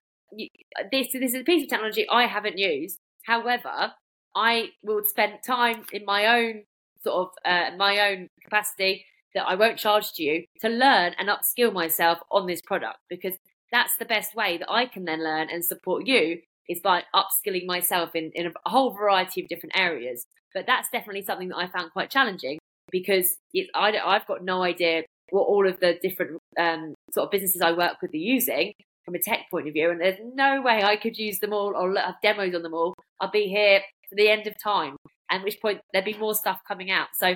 [0.92, 3.00] this, this is a piece of technology I haven't used.
[3.26, 3.94] However,
[4.36, 6.64] I will spend time in my own
[7.04, 11.30] sort of, uh, my own capacity that I won't charge to you to learn and
[11.30, 13.36] upskill myself on this product because
[13.72, 17.66] that's the best way that I can then learn and support you is by upskilling
[17.66, 20.26] myself in, in a whole variety of different areas.
[20.54, 22.60] But that's definitely something that I found quite challenging
[22.92, 27.32] because it, I, have got no idea what all of the different um, sort of
[27.32, 29.92] businesses I work with are using from a tech point of view.
[29.92, 32.94] And there's no way I could use them all or have demos on them all.
[33.20, 34.96] I'll be here to the end of time,
[35.32, 37.08] at which point there'll be more stuff coming out.
[37.16, 37.36] So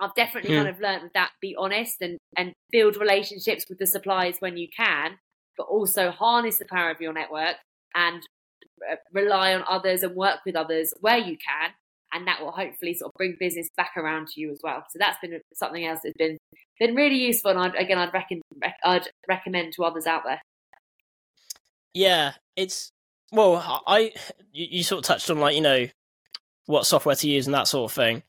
[0.00, 4.36] I've definitely kind of learned that be honest and, and build relationships with the suppliers
[4.40, 5.18] when you can
[5.56, 7.56] but also harness the power of your network
[7.94, 8.22] and
[8.90, 11.70] uh, rely on others and work with others where you can.
[12.12, 14.84] And that will hopefully sort of bring business back around to you as well.
[14.90, 16.38] So that's been something else that's been
[16.78, 17.52] been really useful.
[17.52, 18.42] And I'd, again, I'd, reckon,
[18.84, 20.40] I'd recommend to others out there.
[21.94, 22.92] Yeah, it's
[23.32, 24.12] well, I
[24.52, 25.86] you, you sort of touched on like you know
[26.66, 28.22] what software to use and that sort of thing.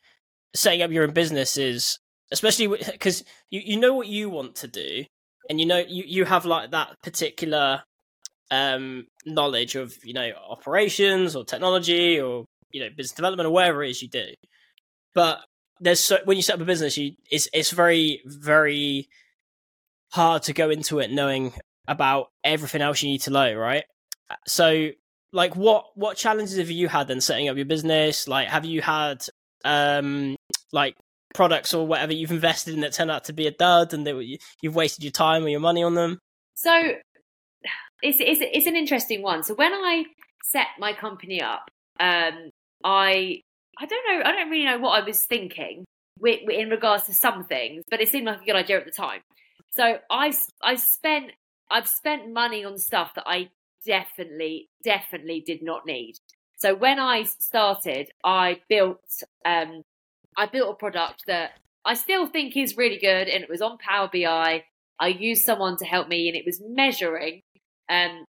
[0.56, 2.00] Setting up your own business is
[2.32, 5.06] especially because you, you know what you want to do
[5.50, 7.84] and you know you, you have like that particular
[8.52, 13.84] um knowledge of you know operations or technology or you know business development or whatever
[13.84, 14.26] it is you do
[15.16, 15.40] but
[15.80, 19.08] there's so when you set up a business you it's it's very very
[20.12, 21.54] hard to go into it knowing
[21.88, 23.86] about everything else you need to know right
[24.48, 24.90] so
[25.32, 28.82] like what what challenges have you had in setting up your business like have you
[28.82, 29.26] had
[29.66, 30.36] um
[30.72, 30.96] like
[31.34, 34.38] products or whatever you've invested in that turned out to be a dud and that
[34.62, 36.20] you've wasted your time or your money on them?
[36.54, 36.72] So
[38.02, 39.44] it's, it's, it's an interesting one.
[39.44, 40.06] So when I
[40.44, 42.52] set my company up, um,
[42.84, 43.42] I
[43.80, 44.24] I don't know.
[44.26, 45.86] I don't really know what I was thinking
[46.26, 49.22] in regards to some things, but it seemed like a good idea at the time.
[49.72, 51.32] So I I spent
[51.72, 53.50] I've spent money on stuff that I
[53.86, 56.16] definitely definitely did not need.
[56.58, 59.82] So when I started, I built um
[60.38, 61.52] I built a product that
[61.86, 64.64] I still think is really good, and it was on Power BI.
[65.00, 67.42] I used someone to help me, and it was measuring
[67.90, 68.26] um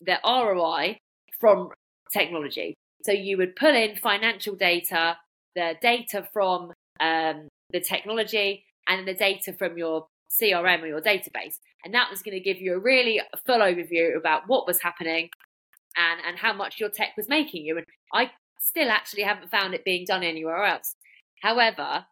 [0.00, 0.98] the ROI
[1.40, 1.70] from
[2.12, 2.74] technology.
[3.02, 5.16] So you would pull in financial data,
[5.54, 11.56] the data from um, the technology, and the data from your CRM or your database.
[11.84, 15.30] And that was going to give you a really full overview about what was happening
[15.96, 17.76] and, and how much your tech was making you.
[17.76, 20.94] And I still actually haven't found it being done anywhere else.
[21.42, 22.06] However,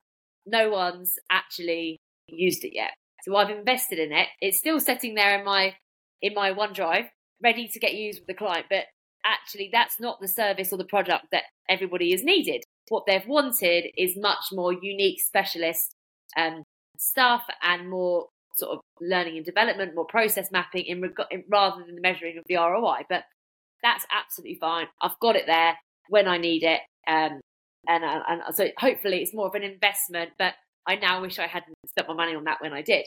[0.47, 2.91] no one's actually used it yet.
[3.23, 4.29] So I've invested in it.
[4.41, 5.77] It's still sitting there in my
[6.23, 7.07] in my OneDrive,
[7.43, 8.67] ready to get used with the client.
[8.69, 8.85] But
[9.25, 12.63] actually that's not the service or the product that everybody is needed.
[12.89, 15.95] What they've wanted is much more unique specialist
[16.37, 16.63] um,
[16.99, 21.95] stuff and more sort of learning and development, more process mapping in, reg- rather than
[21.95, 23.03] the measuring of the ROI.
[23.09, 23.25] But
[23.83, 24.87] that's absolutely fine.
[25.01, 25.77] I've got it there
[26.09, 26.81] when I need it.
[27.07, 27.41] Um,
[27.89, 30.55] and, uh, and so hopefully it's more of an investment, but
[30.87, 33.07] I now wish I hadn't spent my money on that when I did.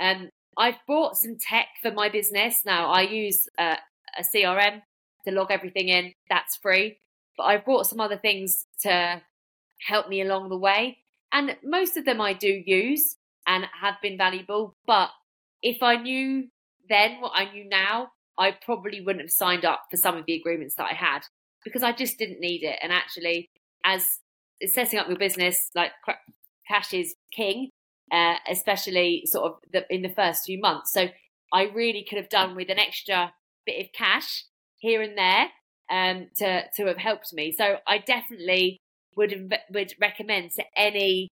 [0.00, 2.62] Um, I've bought some tech for my business.
[2.64, 3.76] Now I use uh,
[4.18, 4.82] a CRM
[5.28, 6.12] to log everything in.
[6.28, 6.98] That's free.
[7.36, 9.22] But I've brought some other things to
[9.86, 10.98] help me along the way.
[11.32, 14.74] And most of them I do use and have been valuable.
[14.86, 15.10] But
[15.62, 16.48] if I knew
[16.88, 20.34] then what I knew now, I probably wouldn't have signed up for some of the
[20.34, 21.20] agreements that I had
[21.64, 22.78] because I just didn't need it.
[22.82, 23.50] And actually,
[23.84, 24.20] as
[24.66, 25.92] setting up your business, like
[26.66, 27.70] cash is king,
[28.12, 30.92] uh, especially sort of the, in the first few months.
[30.92, 31.08] So
[31.52, 33.32] I really could have done with an extra
[33.66, 34.44] bit of cash
[34.78, 35.48] here and there
[35.90, 37.52] um, to to have helped me.
[37.56, 38.78] So I definitely
[39.16, 41.28] would would recommend to any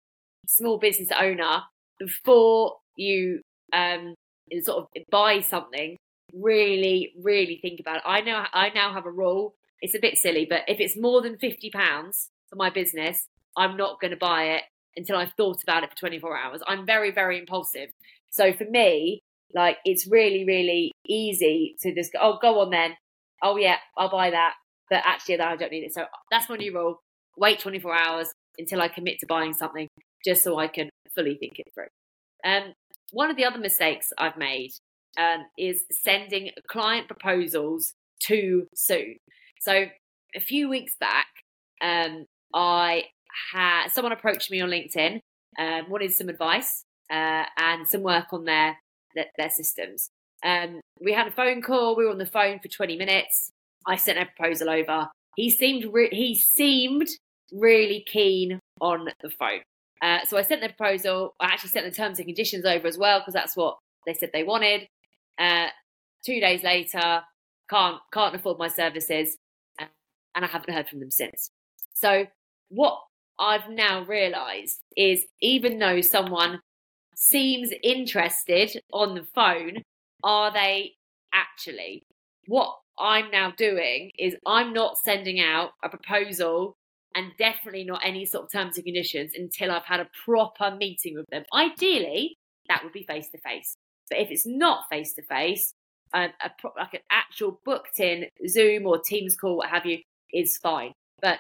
[0.47, 1.63] small business owner
[1.99, 3.41] before you
[3.73, 4.13] um,
[4.61, 5.97] sort of buy something,
[6.33, 8.03] really really think about it.
[8.05, 9.55] I know I now have a rule.
[9.81, 13.25] It's a bit silly, but if it's more than fifty pounds for my business,
[13.57, 14.63] I'm not going to buy it
[14.95, 16.61] until I've thought about it for 24 hours.
[16.67, 17.89] I'm very very impulsive.
[18.29, 19.21] So for me,
[19.53, 22.95] like it's really really easy to just go, oh go on then
[23.41, 24.53] oh yeah, I'll buy that,
[24.89, 25.93] but actually I don't need it.
[25.93, 27.01] So that's my new rule.
[27.37, 29.87] Wait 24 hours until I commit to buying something,
[30.23, 31.87] just so I can fully think it through.
[32.45, 32.73] Um,
[33.11, 34.71] one of the other mistakes I've made
[35.17, 39.17] um, is sending client proposals too soon.
[39.59, 39.85] So
[40.35, 41.27] a few weeks back,
[41.81, 43.05] um, I
[43.51, 45.19] had someone approached me on LinkedIn,
[45.59, 48.77] um, wanted some advice uh, and some work on their
[49.15, 50.09] their, their systems.
[50.43, 51.95] Um, we had a phone call.
[51.95, 53.51] We were on the phone for 20 minutes.
[53.87, 55.07] I sent a proposal over.
[55.35, 57.07] He seemed re- he seemed
[57.51, 59.61] really keen on the phone.
[60.01, 61.33] Uh, so I sent the proposal.
[61.39, 64.31] I actually sent the terms and conditions over as well because that's what they said
[64.33, 64.87] they wanted.
[65.39, 65.67] Uh,
[66.25, 67.23] two days later,
[67.69, 69.37] can't can't afford my services,
[69.79, 69.85] uh,
[70.35, 71.49] and I haven't heard from them since.
[71.93, 72.27] So
[72.69, 72.99] what
[73.39, 76.59] I've now realised is even though someone
[77.15, 79.83] seems interested on the phone,
[80.23, 80.93] are they
[81.33, 82.03] actually?
[82.47, 86.75] What I'm now doing is I'm not sending out a proposal
[87.15, 91.15] and definitely not any sort of terms and conditions until I've had a proper meeting
[91.15, 91.43] with them.
[91.53, 92.35] Ideally,
[92.69, 93.75] that would be face to face.
[94.09, 95.73] But if it's not face to face,
[96.13, 99.99] like an actual booked in Zoom or Teams call, what have you,
[100.31, 100.91] is fine.
[101.21, 101.39] But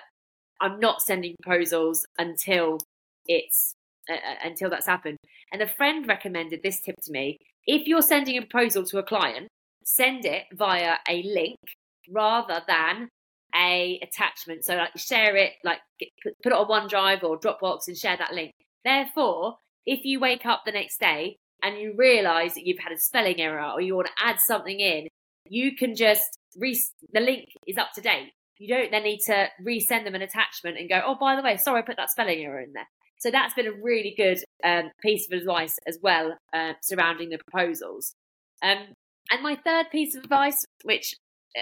[0.61, 2.79] I'm not sending proposals until
[3.25, 3.73] it's
[4.09, 5.17] uh, until that's happened.
[5.51, 9.03] And a friend recommended this tip to me if you're sending a proposal to a
[9.03, 9.47] client,
[9.85, 11.57] send it via a link
[12.09, 13.09] rather than
[13.55, 14.65] a attachment.
[14.65, 15.79] So like share it, like
[16.41, 18.51] put, it on OneDrive or Dropbox and share that link.
[18.83, 22.99] Therefore, if you wake up the next day and you realize that you've had a
[22.99, 25.07] spelling error or you want to add something in,
[25.47, 28.31] you can just re- the link is up to date.
[28.59, 31.57] You don't then need to resend them an attachment and go, oh, by the way,
[31.57, 32.87] sorry, I put that spelling error in there.
[33.19, 37.37] So that's been a really good um, piece of advice as well uh, surrounding the
[37.37, 38.13] proposals.
[38.61, 38.93] Um,
[39.31, 41.15] and my third piece of advice, which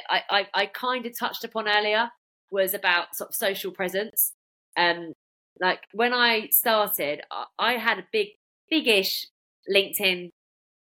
[0.09, 2.09] I, I, I kind of touched upon earlier,
[2.51, 4.33] was about sort of social presence.
[4.77, 5.13] Um,
[5.59, 7.21] like when I started,
[7.57, 8.29] I had a big,
[8.69, 9.27] big-ish
[9.73, 10.29] LinkedIn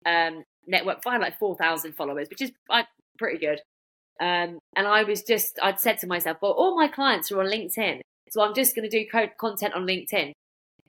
[0.06, 0.98] um, network.
[1.06, 2.82] I had like four thousand followers, which is uh,
[3.18, 3.60] pretty good.
[4.20, 7.46] Um, and I was just, I'd said to myself, well, all my clients are on
[7.46, 10.32] LinkedIn, so I'm just going to do code content on LinkedIn.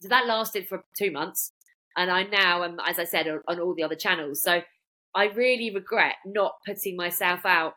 [0.02, 1.52] So that lasted for two months.
[1.96, 4.42] And I now am, as I said, on, all the other channels.
[4.42, 4.62] So
[5.14, 7.74] I really regret not putting myself out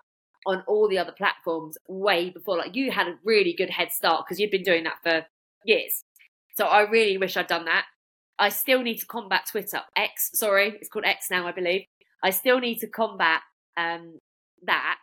[0.47, 2.59] on all the other platforms way before.
[2.59, 5.27] Like you had a really good head start because you'd been doing that for
[5.65, 6.05] years.
[6.57, 7.87] So I really wish I'd done that.
[8.39, 9.81] I still need to combat Twitter.
[9.97, 11.83] X, sorry, it's called X now, I believe.
[12.23, 13.43] I still need to combat
[13.77, 14.19] um,
[14.65, 14.97] that,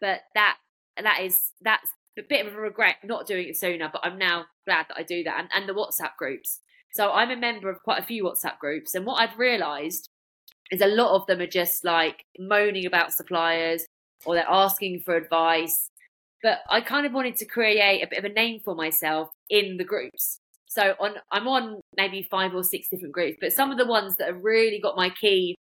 [0.00, 0.56] but that
[1.02, 3.88] that is that's a bit of a regret not doing it sooner.
[3.92, 6.60] But I'm now glad that I do that, and, and the WhatsApp groups.
[6.96, 10.08] So I'm a member of quite a few WhatsApp groups, and what I've realised
[10.70, 13.84] is a lot of them are just like moaning about suppliers
[14.24, 15.90] or they're asking for advice.
[16.42, 19.76] But I kind of wanted to create a bit of a name for myself in
[19.76, 20.38] the groups.
[20.68, 24.16] So on, I'm on maybe five or six different groups, but some of the ones
[24.16, 25.54] that have really got my key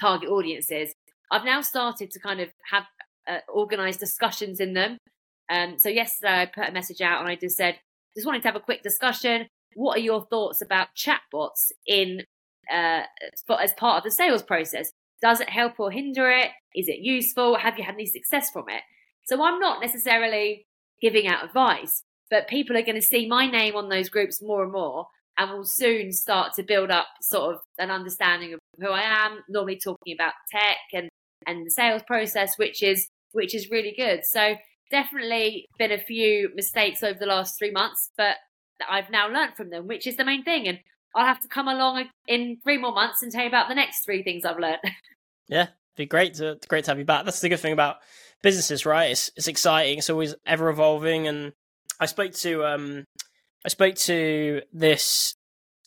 [0.00, 0.92] target audiences,
[1.30, 2.84] I've now started to kind of have
[3.28, 4.96] uh, organized discussions in them.
[5.50, 7.78] Um, so yesterday I put a message out and I just said,
[8.14, 9.48] just wanted to have a quick discussion.
[9.74, 12.22] What are your thoughts about chatbots in
[12.72, 13.02] uh,
[13.60, 14.90] as part of the sales process?
[15.20, 16.50] Does it help or hinder it?
[16.74, 17.56] Is it useful?
[17.56, 18.82] Have you had any success from it?
[19.24, 20.66] So I'm not necessarily
[21.00, 24.62] giving out advice, but people are going to see my name on those groups more
[24.62, 25.06] and more
[25.38, 29.40] and will soon start to build up sort of an understanding of who I am,
[29.48, 31.08] normally talking about tech and,
[31.46, 34.24] and the sales process, which is which is really good.
[34.24, 34.56] So
[34.90, 38.36] definitely been a few mistakes over the last three months, but
[38.88, 40.68] I've now learned from them, which is the main thing.
[40.68, 40.80] And
[41.14, 44.04] I'll have to come along in three more months and tell you about the next
[44.04, 44.78] three things I've learned.
[45.50, 47.24] Yeah, be great to great to have you back.
[47.24, 48.00] That's the good thing about
[48.42, 49.10] businesses, right?
[49.10, 49.96] It's it's exciting.
[49.96, 51.26] It's always ever evolving.
[51.26, 51.54] And
[51.98, 53.06] I spoke to um
[53.64, 55.36] I spoke to this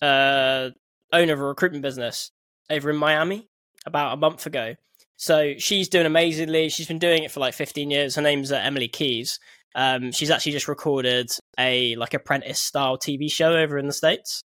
[0.01, 0.71] uh
[1.13, 2.31] owner of a recruitment business
[2.71, 3.49] over in Miami
[3.85, 4.75] about a month ago.
[5.15, 6.69] So she's doing amazingly.
[6.69, 8.15] She's been doing it for like 15 years.
[8.15, 9.39] Her name's uh, Emily Keys.
[9.75, 14.41] Um, she's actually just recorded a like apprentice style TV show over in the states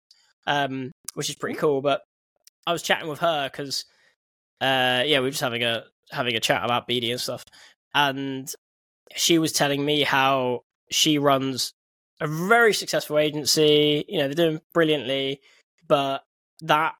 [0.47, 1.81] um, which is pretty cool.
[1.81, 2.01] But
[2.67, 3.85] I was chatting with her because,
[4.61, 7.43] uh, yeah, we were just having a having a chat about BD and stuff,
[7.93, 8.51] and
[9.15, 10.61] she was telling me how
[10.91, 11.71] she runs
[12.21, 14.05] a very successful agency.
[14.07, 15.41] You know, they're doing brilliantly,
[15.87, 16.23] but
[16.61, 16.93] that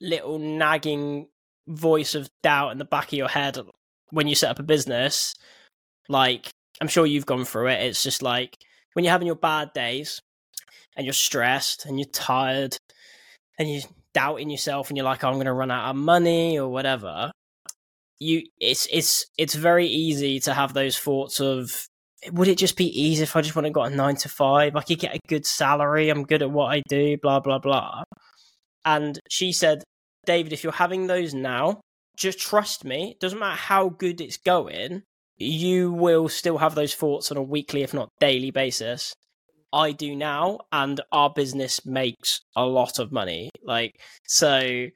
[0.00, 1.28] little nagging
[1.66, 3.58] voice of doubt in the back of your head
[4.10, 5.34] when you set up a business,
[6.08, 7.82] like I'm sure you've gone through it.
[7.82, 8.56] It's just like
[8.92, 10.20] when you're having your bad days
[10.96, 12.76] and you're stressed and you're tired
[13.58, 13.82] and you're
[14.14, 17.30] doubting yourself and you're like, oh, I'm going to run out of money or whatever.
[18.20, 21.86] You, it's it's it's very easy to have those thoughts of
[22.32, 24.74] would it just be easy if I just went and got a nine to five?
[24.74, 26.08] I could get a good salary.
[26.08, 27.16] I'm good at what I do.
[27.22, 28.02] Blah blah blah.
[28.84, 29.84] And she said,
[30.26, 31.80] David, if you're having those now,
[32.16, 33.12] just trust me.
[33.12, 35.02] It doesn't matter how good it's going.
[35.38, 39.14] You will still have those thoughts on a weekly, if not daily basis.
[39.72, 43.50] I do now, and our business makes a lot of money.
[43.62, 44.86] Like, so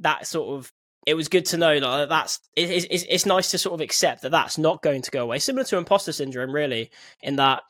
[0.00, 0.70] that sort of
[1.06, 4.22] it was good to know that that's it's, it's, it's nice to sort of accept
[4.22, 5.38] that that's not going to go away.
[5.38, 6.90] Similar to imposter syndrome, really,
[7.22, 7.62] in that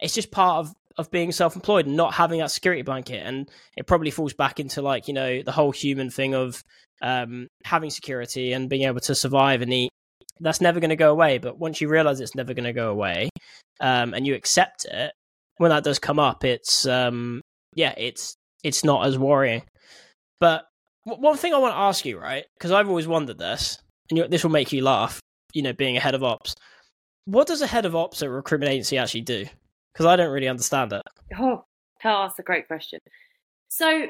[0.00, 3.86] it's just part of of being self-employed and not having that security blanket and it
[3.86, 6.62] probably falls back into like you know the whole human thing of
[7.00, 9.90] um, having security and being able to survive and eat
[10.40, 12.90] that's never going to go away but once you realize it's never going to go
[12.90, 13.28] away
[13.80, 15.12] um, and you accept it
[15.62, 17.40] when that does come up, it's um
[17.74, 19.62] yeah, it's it's not as worrying.
[20.40, 20.64] But
[21.04, 22.44] one thing I want to ask you, right?
[22.58, 23.78] Because I've always wondered this,
[24.10, 25.20] and you, this will make you laugh.
[25.52, 26.54] You know, being a head of ops,
[27.26, 29.46] what does a head of ops at a recruitment agency actually do?
[29.92, 31.02] Because I don't really understand it.
[31.38, 31.64] Oh,
[32.02, 32.98] that's a great question.
[33.68, 34.06] So,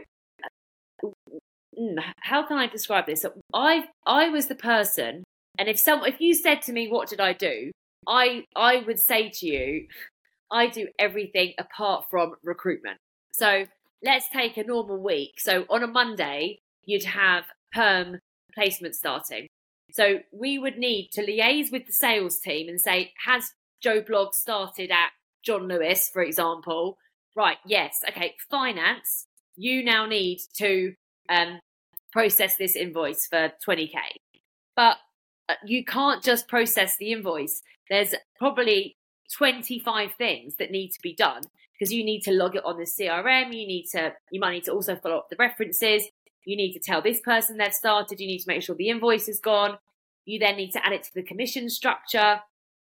[1.05, 3.27] mm, how can I describe this?
[3.53, 5.25] I I was the person,
[5.59, 7.71] and if some if you said to me, "What did I do?"
[8.07, 9.87] I I would say to you,
[10.51, 12.99] I do everything apart from recruitment.
[13.33, 13.67] So
[14.05, 15.35] let's take a normal week.
[15.39, 18.19] So on a Monday, you'd have perm
[18.55, 19.47] placement starting.
[19.93, 24.35] So we would need to liaise with the sales team and say, has Joe Blog
[24.35, 25.11] started at
[25.45, 26.99] John Lewis, for example?
[27.37, 28.01] Right, yes.
[28.09, 30.95] Okay, finance, you now need to
[31.29, 31.61] um,
[32.13, 33.95] process this invoice for 20k.
[34.77, 34.97] But
[35.49, 37.63] Uh, you can't just process the invoice.
[37.91, 38.97] There's probably
[39.37, 42.85] 25 things that need to be done because you need to log it on the
[42.85, 43.47] CRM.
[43.47, 46.05] You need to, you might need to also follow up the references.
[46.45, 48.21] You need to tell this person they've started.
[48.21, 49.79] You need to make sure the invoice is gone.
[50.25, 52.41] You then need to add it to the commission structure,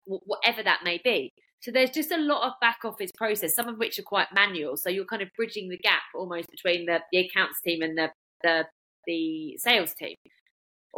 [0.06, 1.32] whatever that may be.
[1.60, 4.76] So there's just a lot of back office process, some of which are quite manual.
[4.76, 8.10] So you're kind of bridging the gap almost between the, the accounts team and the,
[8.42, 8.64] the
[9.08, 10.14] the sales team.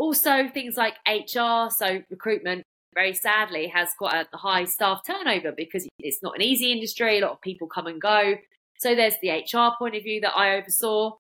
[0.01, 5.87] Also things like HR, so recruitment, very sadly has quite a high staff turnover because
[5.99, 7.19] it's not an easy industry.
[7.19, 8.37] A lot of people come and go.
[8.79, 11.19] So there's the HR point of view that I oversaw.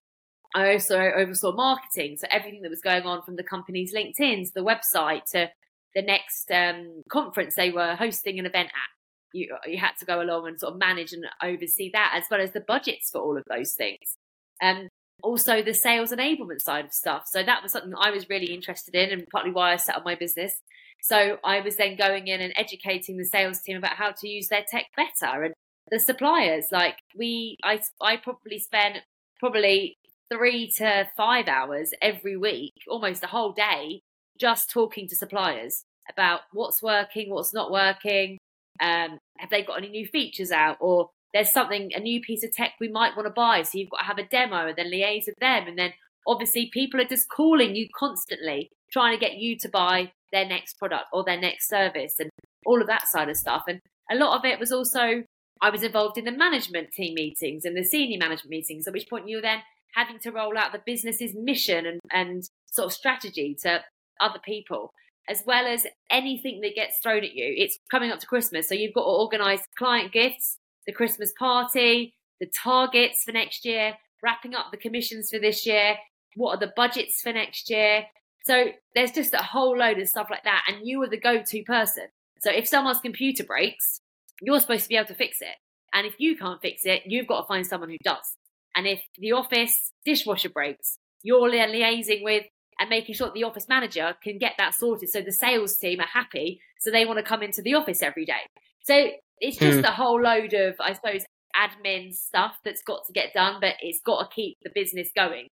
[0.54, 2.16] I also oversaw marketing.
[2.16, 5.50] So everything that was going on from the company's LinkedIn to the website to
[5.94, 9.34] the next um, conference they were hosting an event at.
[9.34, 12.40] You, you had to go along and sort of manage and oversee that, as well
[12.40, 14.16] as the budgets for all of those things.
[14.62, 14.88] Um,
[15.22, 17.24] also, the sales enablement side of stuff.
[17.26, 20.04] So that was something I was really interested in, and partly why I set up
[20.04, 20.60] my business.
[21.02, 24.48] So I was then going in and educating the sales team about how to use
[24.48, 25.54] their tech better, and
[25.90, 26.66] the suppliers.
[26.70, 28.98] Like we, I, I probably spent
[29.38, 29.96] probably
[30.30, 34.02] three to five hours every week, almost a whole day,
[34.38, 38.38] just talking to suppliers about what's working, what's not working,
[38.80, 42.52] um, have they got any new features out, or there's something, a new piece of
[42.52, 43.62] tech we might want to buy.
[43.62, 45.68] So you've got to have a demo and then liaise with them.
[45.68, 45.92] And then
[46.26, 50.78] obviously people are just calling you constantly, trying to get you to buy their next
[50.78, 52.30] product or their next service and
[52.66, 53.64] all of that side of stuff.
[53.68, 55.24] And a lot of it was also,
[55.60, 59.08] I was involved in the management team meetings and the senior management meetings, at which
[59.08, 59.60] point you're then
[59.94, 63.82] having to roll out the business's mission and, and sort of strategy to
[64.20, 64.92] other people
[65.28, 67.54] as well as anything that gets thrown at you.
[67.56, 72.14] It's coming up to Christmas, so you've got to organise client gifts, the Christmas party,
[72.40, 75.96] the targets for next year, wrapping up the commissions for this year,
[76.36, 78.04] what are the budgets for next year.
[78.44, 81.42] So there's just a whole load of stuff like that, and you are the go
[81.42, 82.06] to person.
[82.40, 84.00] So if someone's computer breaks,
[84.40, 85.56] you're supposed to be able to fix it.
[85.92, 88.36] And if you can't fix it, you've got to find someone who does.
[88.74, 92.44] And if the office dishwasher breaks, you're liaising with
[92.78, 96.00] and making sure that the office manager can get that sorted so the sales team
[96.00, 98.40] are happy so they want to come into the office every day
[98.82, 99.10] so
[99.40, 99.84] it's just mm.
[99.84, 101.24] a whole load of i suppose
[101.56, 105.48] admin stuff that's got to get done but it's got to keep the business going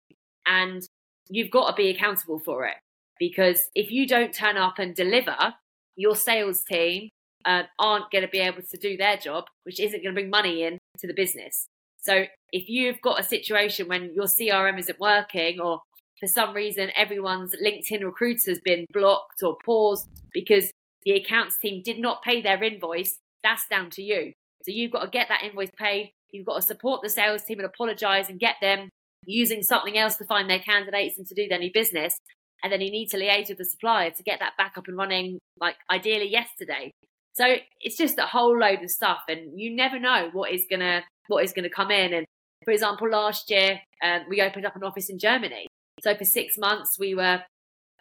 [0.47, 0.82] and
[1.28, 2.76] you've got to be accountable for it
[3.18, 5.55] because if you don't turn up and deliver
[5.97, 7.09] your sales team
[7.47, 10.30] uh, aren't going to be able to do their job which isn't going to bring
[10.30, 11.66] money in to the business
[11.99, 15.80] so if you've got a situation when your crm isn't working or
[16.20, 20.70] for some reason everyone's LinkedIn recruiter has been blocked or paused because
[21.07, 24.32] the accounts team did not pay their invoice, that's down to you.
[24.64, 26.12] So you've got to get that invoice paid.
[26.32, 28.88] You've got to support the sales team and apologize and get them
[29.24, 32.16] using something else to find their candidates and to do their new business.
[32.62, 34.97] And then you need to liaise with the supplier to get that back up and
[34.97, 36.90] running, like ideally yesterday.
[37.34, 41.03] So it's just a whole load of stuff, and you never know what is gonna
[41.28, 42.14] what is gonna come in.
[42.14, 42.26] And
[42.64, 45.66] for example, last year um, we opened up an office in Germany,
[46.01, 47.42] so for six months, we were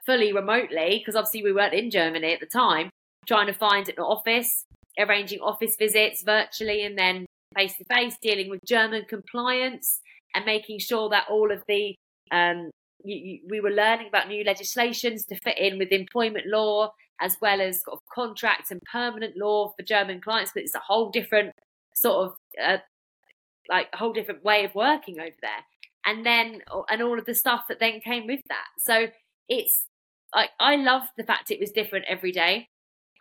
[0.06, 2.90] fully remotely, because obviously we weren't in Germany at the time,
[3.28, 4.64] trying to find an office,
[5.00, 7.26] arranging office visits virtually and then
[7.56, 10.00] face to face, dealing with German compliance
[10.34, 11.96] and making sure that all of the
[12.32, 12.70] um,
[13.04, 16.92] you, you, we were learning about new legislations to fit in with employment law
[17.22, 20.52] as well as sort of contract and permanent law for German clients.
[20.54, 21.54] But it's a whole different
[21.94, 22.78] sort of uh,
[23.70, 25.64] like a whole different way of working over there
[26.06, 28.68] and then and all of the stuff that then came with that.
[28.80, 29.08] So
[29.50, 29.86] it's
[30.34, 32.70] like I love the fact it was different every day,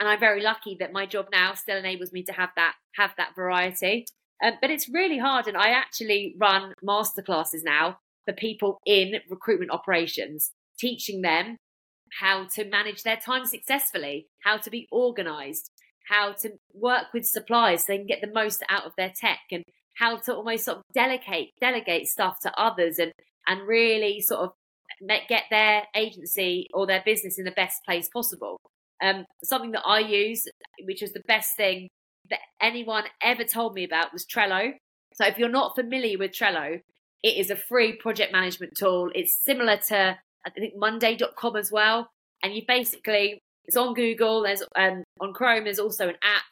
[0.01, 3.13] and I'm very lucky that my job now still enables me to have that have
[3.17, 4.07] that variety.
[4.43, 9.71] Um, but it's really hard, and I actually run masterclasses now for people in recruitment
[9.71, 11.57] operations, teaching them
[12.21, 15.71] how to manage their time successfully, how to be organized,
[16.09, 19.41] how to work with suppliers so they can get the most out of their tech,
[19.51, 19.63] and
[19.95, 23.13] how to almost sort of delegate delegate stuff to others and
[23.47, 24.51] and really sort of
[25.29, 28.59] get their agency or their business in the best place possible.
[29.03, 30.45] Um, something that I use,
[30.85, 31.89] which was the best thing
[32.31, 34.73] that anyone ever told me about, was Trello.
[35.15, 36.81] So if you're not familiar with Trello,
[37.23, 39.11] it is a free project management tool.
[39.15, 40.17] It's similar to
[40.47, 42.09] I think Monday.com as well,
[42.43, 44.43] and you basically it's on Google.
[44.43, 45.65] There's um, on Chrome.
[45.65, 46.45] There's also an app,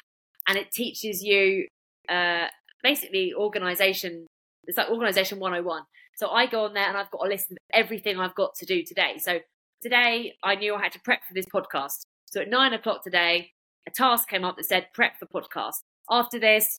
[0.49, 1.67] and it teaches you
[2.09, 2.47] uh,
[2.83, 4.27] basically organization
[4.65, 5.83] it's like organization 101
[6.17, 8.67] so i go on there and i've got a list of everything i've got to
[8.67, 9.39] do today so
[9.83, 12.03] today i knew i had to prep for this podcast
[12.33, 13.51] so at nine o'clock today
[13.87, 15.81] a task came up that said prep for podcast
[16.11, 16.79] after this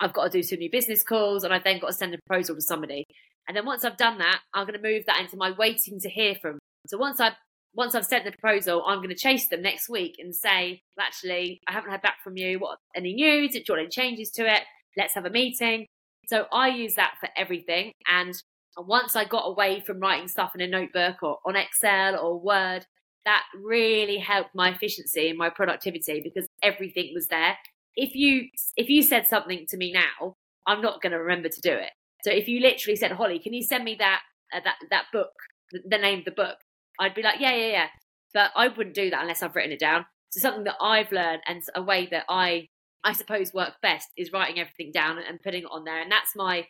[0.00, 2.18] i've got to do some new business calls and i've then got to send a
[2.26, 3.04] proposal to somebody
[3.48, 6.08] and then once i've done that i'm going to move that into my waiting to
[6.08, 7.34] hear from so once i've
[7.74, 11.04] once I've sent the proposal, I'm going to chase them next week and say, well,
[11.06, 12.58] actually, I haven't heard back from you.
[12.58, 13.50] What any news?
[13.52, 14.62] Did you want any changes to it?
[14.96, 15.86] let's have a meeting.
[16.26, 17.92] So I use that for everything.
[18.10, 18.34] And
[18.76, 22.86] once I got away from writing stuff in a notebook or on Excel or Word,
[23.26, 27.58] that really helped my efficiency and my productivity because everything was there.
[27.94, 30.34] If you if you said something to me now,
[30.66, 31.90] I'm not going to remember to do it.
[32.22, 34.20] So if you literally said, "Holly, can you send me that
[34.54, 35.32] uh, that that book,
[35.72, 36.56] the, the name of the book?"
[36.98, 37.86] I'd be like, "Yeah, yeah, yeah."
[38.32, 40.06] But I wouldn't do that unless I've written it down.
[40.30, 42.68] So something that I've learned and a way that I
[43.02, 46.00] I suppose work best is writing everything down and putting it on there.
[46.00, 46.66] And that's my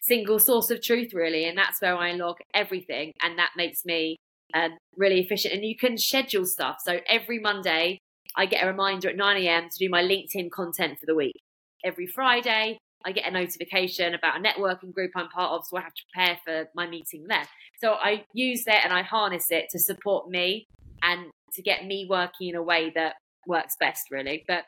[0.00, 1.44] single source of truth, really.
[1.44, 3.12] And that's where I log everything.
[3.22, 4.16] And that makes me
[4.54, 5.54] and really efficient.
[5.54, 6.78] And you can schedule stuff.
[6.84, 7.98] So every Monday,
[8.36, 9.64] I get a reminder at 9 a.m.
[9.64, 11.36] to do my LinkedIn content for the week.
[11.84, 15.82] Every Friday, I get a notification about a networking group I'm part of, so I
[15.82, 17.44] have to prepare for my meeting there.
[17.80, 20.66] So I use that and I harness it to support me
[21.02, 23.14] and to get me working in a way that
[23.46, 24.44] works best, really.
[24.46, 24.64] But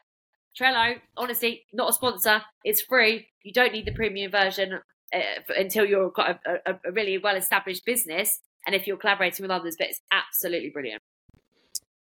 [0.60, 2.42] Trello, honestly, not a sponsor.
[2.64, 3.28] It's free.
[3.42, 4.80] You don't need the premium version
[5.14, 5.20] uh,
[5.56, 9.76] until you're a, a, a really well established business and if you're collaborating with others.
[9.78, 11.00] But it's absolutely brilliant.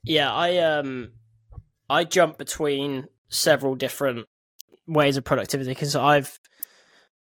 [0.04, 1.12] Yeah, I um,
[1.90, 4.26] I jump between several different
[4.88, 6.40] ways of productivity because I've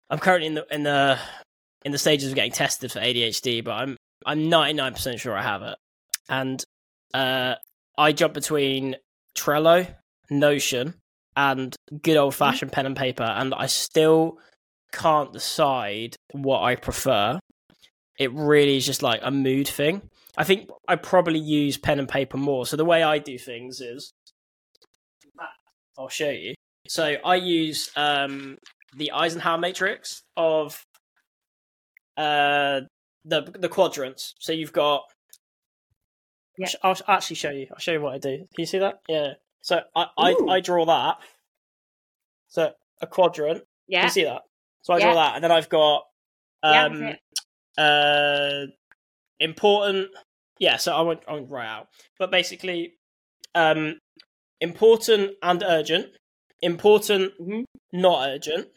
[0.09, 1.19] I'm currently in the in the
[1.85, 3.97] in the stages of getting tested for ADHD, but I'm
[4.27, 5.77] I'm 99% sure I have it.
[6.29, 6.63] And
[7.15, 7.55] uh,
[7.97, 8.97] I jump between
[9.35, 9.93] Trello,
[10.29, 10.95] Notion,
[11.37, 14.39] and good old fashioned pen and paper, and I still
[14.93, 17.39] can't decide what I prefer.
[18.21, 20.03] It really is just like a mood thing.
[20.37, 22.67] I think I probably use pen and paper more.
[22.67, 24.13] So the way I do things is
[25.99, 26.55] I'll show you.
[26.87, 28.59] So I use um,
[28.95, 30.85] the Eisenhower matrix of
[32.19, 32.83] uh,
[33.25, 34.35] the the quadrants.
[34.39, 35.05] So you've got.
[36.59, 36.69] Yeah.
[36.83, 37.69] I'll actually show you.
[37.73, 38.37] I'll show you what I do.
[38.37, 39.01] Can you see that?
[39.09, 39.33] Yeah.
[39.63, 41.17] So I I, I draw that.
[42.49, 43.63] So a quadrant.
[43.89, 44.01] Yeah.
[44.01, 44.43] Can you see that?
[44.83, 45.07] So I Yeah.
[45.07, 46.05] draw that, and then I've got
[46.63, 47.19] Yeah, um that's
[47.79, 48.67] uh
[49.39, 50.09] important.
[50.59, 50.77] Yeah.
[50.77, 52.95] So I won't I won't write out, but basically,
[53.55, 53.99] um,
[54.61, 56.09] important and urgent.
[56.63, 57.65] Important, Mhm.
[57.93, 58.69] not urgent.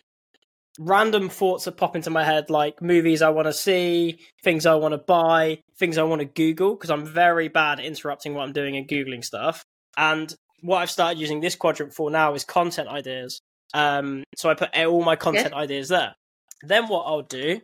[0.80, 4.74] Random thoughts that pop into my head, like movies I want to see, things I
[4.76, 8.44] want to buy, things I want to Google, because I'm very bad at interrupting what
[8.44, 9.64] I'm doing and Googling stuff.
[9.98, 13.40] And what I've started using this quadrant for now is content ideas.
[13.76, 16.16] Um, so I put all my content ideas there.
[16.64, 17.60] Then what I'll do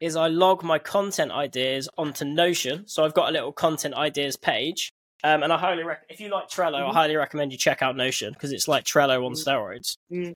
[0.00, 2.86] is I log my content ideas onto Notion.
[2.86, 4.90] So I've got a little content ideas page.
[5.24, 6.92] Um, and I highly rec- if you like Trello, I Mhm.
[6.92, 9.44] highly recommend you check out Notion because it's like Trello on Mm.
[9.44, 9.96] steroids.
[10.12, 10.32] Mm.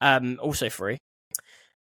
[0.00, 0.98] Um, also free.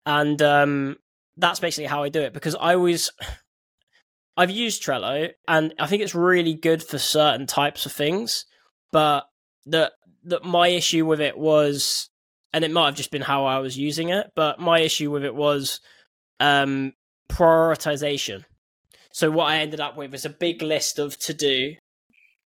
[0.04, 0.98] And um,
[1.36, 3.10] that's basically how I do it because I always
[4.36, 8.46] I've used Trello and I think it's really good for certain types of things,
[8.92, 9.28] but
[9.64, 12.10] the the my issue with it was
[12.52, 15.24] and it might have just been how I was using it, but my issue with
[15.24, 15.80] it was
[16.40, 16.92] um
[17.28, 18.44] prioritization.
[19.12, 21.74] So what I ended up with is a big list of to do,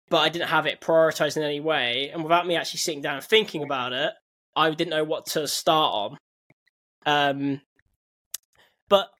[0.09, 3.17] but I didn't have it prioritized in any way, and without me actually sitting down
[3.17, 4.13] and thinking about it,
[4.57, 6.19] I didn't know what to start on.
[7.07, 7.61] Um,
[8.89, 9.11] but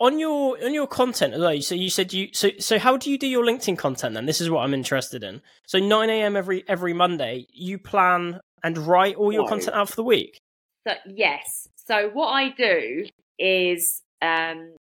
[0.00, 3.16] on your on your content well, so you said you so so how do you
[3.16, 4.26] do your LinkedIn content then?
[4.26, 5.40] This is what I'm interested in.
[5.66, 6.36] So nine a.m.
[6.36, 9.48] every every Monday, you plan and write all your No.
[9.48, 10.38] content out for the week.
[10.86, 11.68] So yes.
[11.76, 13.06] So what I do
[13.38, 14.74] is um,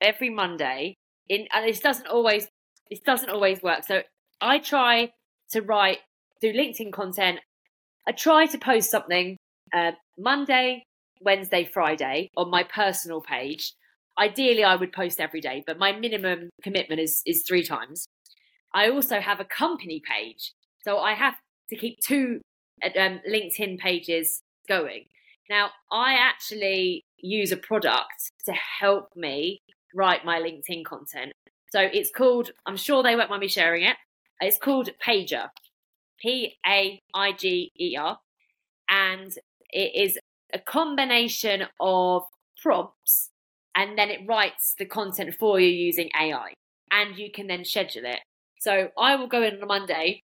[0.00, 0.94] every Monday,
[1.28, 2.48] in and this doesn't always
[2.90, 3.84] this doesn't always work.
[3.86, 4.02] So
[4.40, 5.12] I try
[5.50, 5.98] to write
[6.40, 7.40] do LinkedIn content.
[8.06, 9.36] I try to post something
[9.74, 10.82] uh, Monday,
[11.20, 13.74] Wednesday, Friday on my personal page.
[14.18, 18.06] Ideally, I would post every day, but my minimum commitment is is three times.
[18.74, 20.52] I also have a company page,
[20.84, 21.34] so I have
[21.70, 22.40] to keep two
[22.84, 25.04] um, LinkedIn pages going.
[25.50, 29.60] Now, I actually use a product to help me
[29.98, 31.32] write my LinkedIn content.
[31.70, 33.96] So it's called, I'm sure they won't mind me sharing it.
[34.40, 35.48] It's called Paiger,
[36.20, 38.18] P A I G E R.
[38.88, 39.32] And
[39.70, 40.18] it is
[40.54, 42.22] a combination of
[42.62, 43.30] prompts
[43.74, 46.54] and then it writes the content for you using AI.
[46.90, 48.20] And you can then schedule it.
[48.60, 50.22] So I will go in on a Monday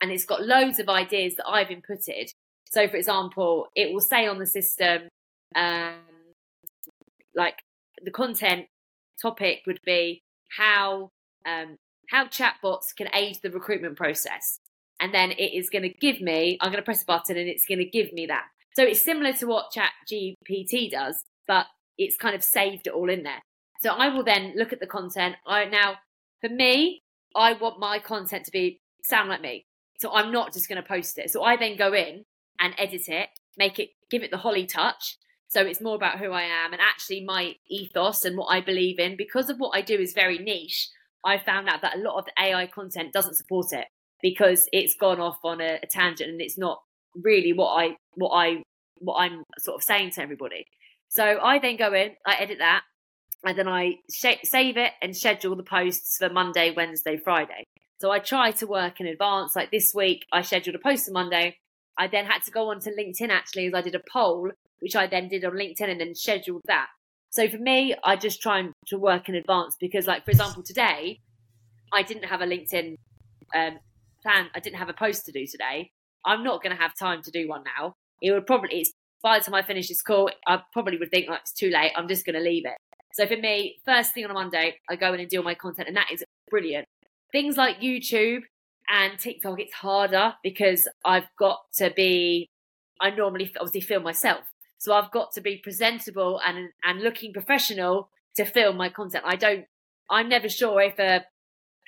[0.00, 2.30] and it's got loads of ideas that I've inputted.
[2.70, 5.08] So, for example, it will say on the system,
[5.56, 5.94] um,
[7.34, 7.56] like
[8.02, 8.66] the content
[9.20, 10.22] topic would be
[10.56, 11.10] how
[11.46, 11.78] um,
[12.10, 14.60] how chatbots can aid the recruitment process,
[15.00, 16.58] and then it is going to give me.
[16.60, 18.44] I'm going to press a button, and it's going to give me that.
[18.74, 23.08] So it's similar to what Chat GPT does, but it's kind of saved it all
[23.08, 23.42] in there.
[23.80, 25.36] So I will then look at the content.
[25.46, 25.96] I now,
[26.40, 27.02] for me,
[27.36, 29.66] I want my content to be sound like me.
[30.00, 31.30] So I'm not just going to post it.
[31.30, 32.24] So I then go in
[32.60, 35.18] and edit it, make it, give it the Holly touch.
[35.48, 38.98] So it's more about who I am and actually my ethos and what I believe
[38.98, 39.16] in.
[39.16, 40.88] Because of what I do is very niche,
[41.24, 43.86] I found out that a lot of the AI content doesn't support it
[44.20, 46.80] because it's gone off on a, a tangent and it's not
[47.14, 48.62] really what I what I
[48.98, 50.66] what I'm sort of saying to everybody.
[51.08, 52.82] So I then go in, I edit that,
[53.44, 57.64] and then I sh- save it and schedule the posts for Monday, Wednesday, Friday.
[58.00, 59.54] So I try to work in advance.
[59.54, 61.56] Like this week, I scheduled a post on Monday.
[61.96, 64.50] I then had to go on to LinkedIn actually, as I did a poll,
[64.84, 66.88] which I then did on LinkedIn and then scheduled that.
[67.30, 71.20] So for me, I just try to work in advance because, like for example, today
[71.90, 72.96] I didn't have a LinkedIn
[73.54, 73.78] um,
[74.22, 75.90] plan, I didn't have a post to do today.
[76.26, 77.94] I'm not going to have time to do one now.
[78.20, 78.86] It would probably,
[79.22, 81.92] by the time I finish this call, I probably would think like it's too late.
[81.96, 82.76] I'm just going to leave it.
[83.14, 85.54] So for me, first thing on a Monday, I go in and do all my
[85.54, 86.86] content, and that is brilliant.
[87.32, 88.42] Things like YouTube
[88.88, 92.48] and TikTok, it's harder because I've got to be.
[93.00, 94.44] I normally obviously film myself,
[94.78, 99.24] so I've got to be presentable and and looking professional to film my content.
[99.26, 99.64] I don't.
[100.10, 101.20] I'm never sure if uh,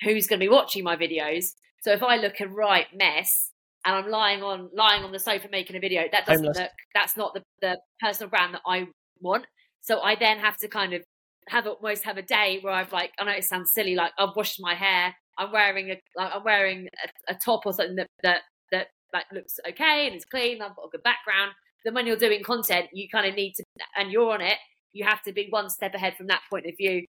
[0.01, 1.53] who's going to be watching my videos.
[1.81, 3.51] So if I look a right mess
[3.85, 6.71] and I'm lying on lying on the sofa making a video, that doesn't look.
[6.93, 8.87] That's not the the personal brand that I
[9.21, 9.45] want.
[9.81, 11.03] So I then have to kind of
[11.49, 14.35] have almost have a day where I've like I know it sounds silly, like I've
[14.35, 16.87] washed my hair, I'm wearing a like I'm wearing
[17.27, 20.61] a, a top or something that that that like looks okay and it's clean.
[20.61, 21.51] I've got a good background.
[21.85, 23.63] Then when you're doing content, you kind of need to,
[23.95, 24.57] and you're on it,
[24.93, 27.05] you have to be one step ahead from that point of view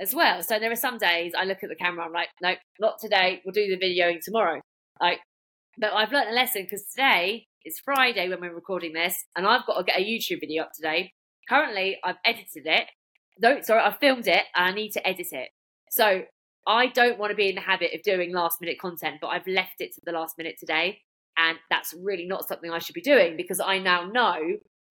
[0.00, 0.42] as well.
[0.42, 3.40] So there are some days I look at the camera, I'm like, nope, not today.
[3.44, 4.60] We'll do the videoing tomorrow.
[5.00, 5.20] Like,
[5.78, 9.66] but I've learned a lesson because today is Friday when we're recording this, and I've
[9.66, 11.12] got to get a YouTube video up today.
[11.48, 12.86] Currently, I've edited it.
[13.38, 15.50] No, sorry, I've filmed it and I need to edit it.
[15.90, 16.22] So
[16.66, 19.46] I don't want to be in the habit of doing last minute content, but I've
[19.46, 21.00] left it to the last minute today.
[21.38, 24.36] And that's really not something I should be doing because I now know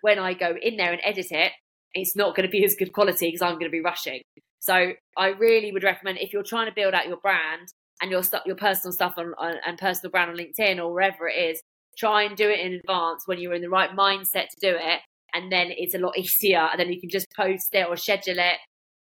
[0.02, 1.52] when I go in there and edit it,
[1.94, 4.22] it's not going to be as good quality because I'm going to be rushing.
[4.60, 7.70] So I really would recommend if you're trying to build out your brand
[8.02, 11.28] and your stuff, your personal stuff on, on, and personal brand on LinkedIn or wherever
[11.28, 11.62] it is,
[11.98, 15.00] try and do it in advance when you're in the right mindset to do it,
[15.34, 16.68] and then it's a lot easier.
[16.72, 18.58] And then you can just post it or schedule it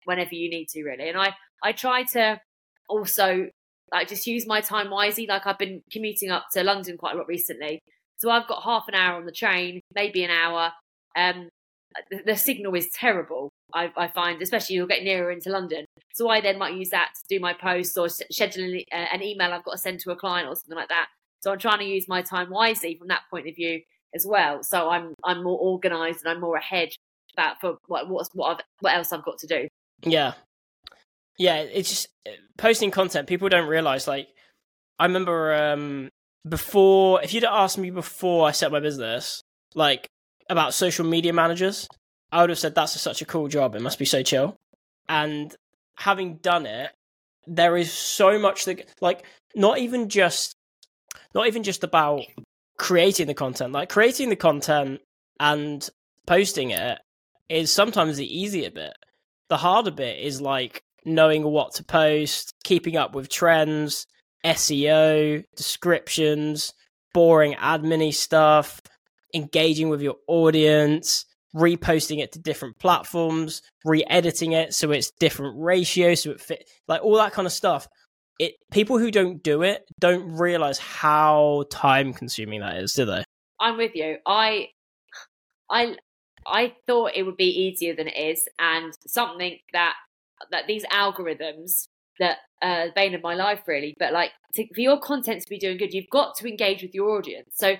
[0.05, 1.09] whenever you need to, really.
[1.09, 2.41] And I I try to
[2.89, 3.47] also
[3.95, 5.27] like just use my time wisely.
[5.27, 7.81] Like I've been commuting up to London quite a lot recently,
[8.19, 10.73] so I've got half an hour on the train, maybe an hour.
[11.17, 11.49] Um,
[12.11, 13.51] the, the signal is terrible.
[13.73, 15.85] I, I, find, especially you'll get nearer into London.
[16.13, 19.23] So I then might use that to do my posts or schedule an, uh, an
[19.23, 21.07] email I've got to send to a client or something like that.
[21.41, 23.81] So I'm trying to use my time wisely from that point of view
[24.15, 24.63] as well.
[24.63, 26.91] So I'm I'm more organised and I'm more ahead
[27.35, 29.69] about for what what's what I've, what else I've got to do.
[30.03, 30.35] Yeah,
[31.39, 31.57] yeah.
[31.57, 33.28] It's just uh, posting content.
[33.28, 34.07] People don't realize.
[34.07, 34.28] Like
[34.99, 36.11] I remember um
[36.49, 39.43] before, if you'd asked me before I set my business,
[39.74, 40.09] like
[40.51, 41.89] about social media managers,
[42.30, 43.74] I would have said that's a, such a cool job.
[43.74, 44.57] It must be so chill.
[45.09, 45.55] And
[45.97, 46.91] having done it,
[47.47, 49.24] there is so much that like
[49.55, 50.57] not even just
[51.35, 52.22] not even just about
[52.76, 53.72] creating the content.
[53.72, 55.01] Like creating the content
[55.41, 55.89] and
[56.26, 56.99] posting it
[57.49, 58.95] is sometimes the easier bit.
[59.49, 64.07] The harder bit is like knowing what to post, keeping up with trends,
[64.45, 66.73] SEO, descriptions,
[67.13, 68.81] boring admin stuff,
[69.35, 71.25] engaging with your audience,
[71.55, 77.03] reposting it to different platforms, re-editing it so it's different ratios, so it fit like
[77.03, 77.89] all that kind of stuff.
[78.39, 83.23] It people who don't do it don't realize how time consuming that is, do they?
[83.61, 84.17] I'm with you.
[84.27, 84.69] I
[85.71, 85.97] I
[86.47, 89.95] I thought it would be easier than it is, and something that
[90.51, 91.87] that these algorithms
[92.19, 95.59] that uh bane of my life really but like to, for your content to be
[95.59, 97.77] doing good you've got to engage with your audience so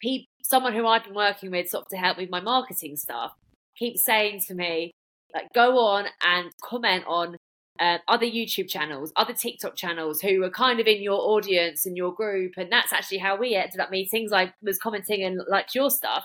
[0.00, 3.32] he, someone who I've been working with sort of to help with my marketing stuff
[3.78, 4.90] keeps saying to me,
[5.34, 7.36] like, go on and comment on
[7.78, 11.96] uh, other YouTube channels, other TikTok channels who are kind of in your audience and
[11.96, 12.52] your group.
[12.56, 14.32] And that's actually how we ended up meetings.
[14.32, 16.24] I was commenting and liked your stuff.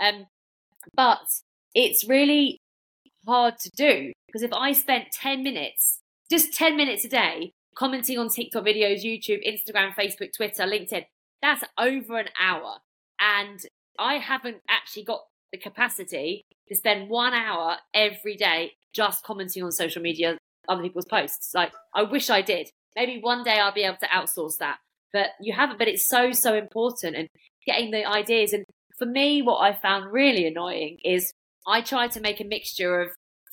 [0.00, 0.26] Um,
[0.94, 1.20] but
[1.74, 2.60] it's really
[3.26, 6.00] hard to do because if I spent 10 minutes,
[6.30, 11.04] just 10 minutes a day, commenting on TikTok videos, YouTube, Instagram, Facebook, Twitter, LinkedIn,
[11.42, 12.78] that's over an hour.
[13.20, 13.60] And
[13.98, 15.20] I haven't actually got
[15.52, 21.06] the capacity to spend one hour every day just commenting on social media, other people's
[21.06, 21.52] posts.
[21.54, 22.70] Like, I wish I did.
[22.96, 24.78] Maybe one day I'll be able to outsource that.
[25.12, 27.16] But you haven't, but it's so, so important.
[27.16, 27.28] And
[27.66, 28.52] getting the ideas.
[28.52, 28.64] And
[28.98, 31.32] for me, what I found really annoying is
[31.66, 33.10] I try to make a mixture of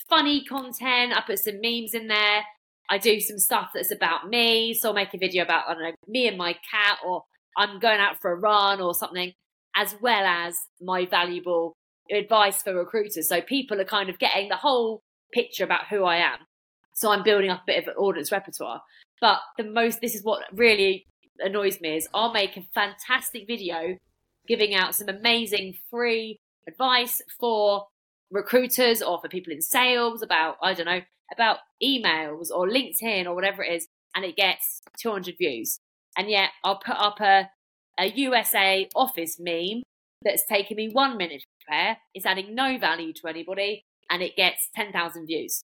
[0.10, 1.16] funny content.
[1.16, 2.44] I put some memes in there.
[2.90, 4.74] I do some stuff that's about me.
[4.74, 7.24] So I'll make a video about, I don't know, me and my cat, or
[7.58, 9.34] I'm going out for a run or something
[9.76, 11.74] as well as my valuable
[12.12, 13.30] advice for recruiters.
[13.30, 15.02] So people are kind of getting the whole
[15.34, 16.40] picture about who I am.
[16.94, 18.82] So I'm building up a bit of an audience repertoire.
[19.22, 21.06] But the most, this is what really
[21.40, 23.98] annoys me is I'll make a fantastic video
[24.48, 27.86] giving out some amazing free advice for
[28.32, 31.02] recruiters or for people in sales about, I don't know,
[31.34, 33.88] about emails or LinkedIn or whatever it is.
[34.16, 35.80] And it gets 200 views.
[36.18, 37.50] And yet I'll put up a
[38.00, 39.84] a USA office meme
[40.24, 41.98] that's taken me one minute to prepare.
[42.14, 45.62] It's adding no value to anybody and it gets 10,000 views.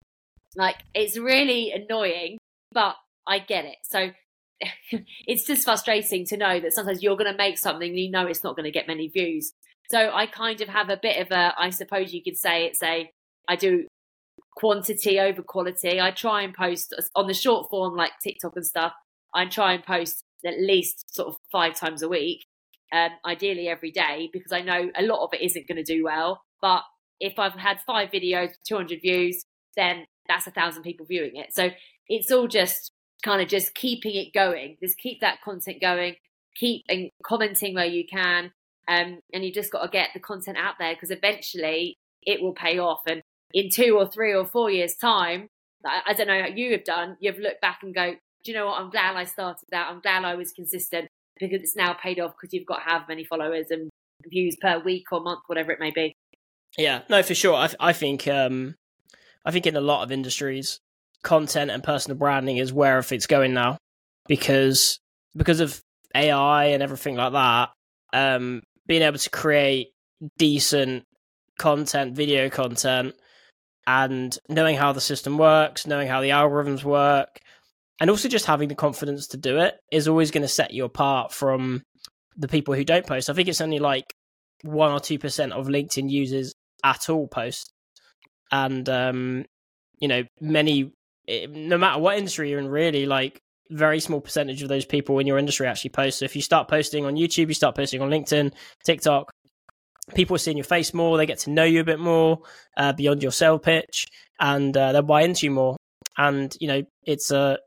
[0.56, 2.38] Like, it's really annoying,
[2.72, 2.96] but
[3.28, 3.78] I get it.
[3.84, 4.12] So
[5.28, 8.28] it's just frustrating to know that sometimes you're going to make something and you know
[8.28, 9.54] it's not going to get many views.
[9.90, 12.82] So I kind of have a bit of a, I suppose you could say it's
[12.82, 13.10] a,
[13.48, 13.86] I do
[14.56, 16.00] quantity over quality.
[16.02, 18.94] I try and post on the short form like TikTok and stuff.
[19.34, 22.46] I try and post at least sort of five times a week,
[22.94, 26.04] um, ideally every day, because I know a lot of it isn't going to do
[26.04, 26.42] well.
[26.62, 26.84] But
[27.20, 29.44] if I've had five videos, 200 views,
[29.76, 31.54] then that's a thousand people viewing it.
[31.54, 31.70] So
[32.08, 32.92] it's all just
[33.24, 34.78] kind of just keeping it going.
[34.82, 36.16] Just keep that content going.
[36.56, 38.52] Keep and commenting where you can.
[38.88, 42.54] Um, and you just got to get the content out there because eventually it will
[42.54, 43.02] pay off.
[43.08, 43.22] And
[43.54, 45.48] in two or three or four years' time,
[45.86, 48.14] I, don't know how you have done, you've looked back and go,
[48.44, 48.80] do you know what?
[48.80, 49.88] I'm glad I started that.
[49.90, 51.08] I'm glad I was consistent
[51.40, 53.90] because it's now paid off because you've got how many followers and
[54.28, 56.16] views per week or month, whatever it may be.
[56.78, 57.56] Yeah, no, for sure.
[57.56, 58.76] I, I think um,
[59.46, 60.80] I think in a lot of industries,
[61.24, 63.78] content and personal branding is where if it's going now
[64.28, 65.00] because
[65.36, 65.82] because of
[66.16, 67.70] AI and everything like that.
[68.14, 69.90] Um, being able to create
[70.38, 71.06] decent
[71.58, 73.16] content, video content,
[73.88, 77.40] and knowing how the system works, knowing how the algorithms work,
[78.00, 80.86] and also just having the confidence to do it is always going to set you
[80.86, 81.84] apart from
[82.36, 83.30] the people who don't post.
[83.30, 84.14] I think it's only like
[84.64, 87.72] one or two percent of LinkedIn users at all post,
[88.52, 89.46] and um,
[90.00, 90.92] you know, many,
[91.28, 93.40] eh, no matter what industry you're in, really, like
[93.70, 96.20] very small percentage of those people in your industry actually post.
[96.20, 98.54] So if you start posting on YouTube, you start posting on LinkedIn,
[98.84, 99.32] TikTok,
[100.14, 101.18] people are seeing your face more.
[101.18, 102.40] They get to know you a bit more
[102.78, 104.06] uh, beyond your sale pitch,
[104.40, 105.78] and uh, they'll buy into you more.
[106.18, 107.58] And you know, it's a uh,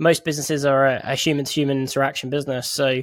[0.00, 2.68] most businesses are a human to human interaction business.
[2.70, 3.00] So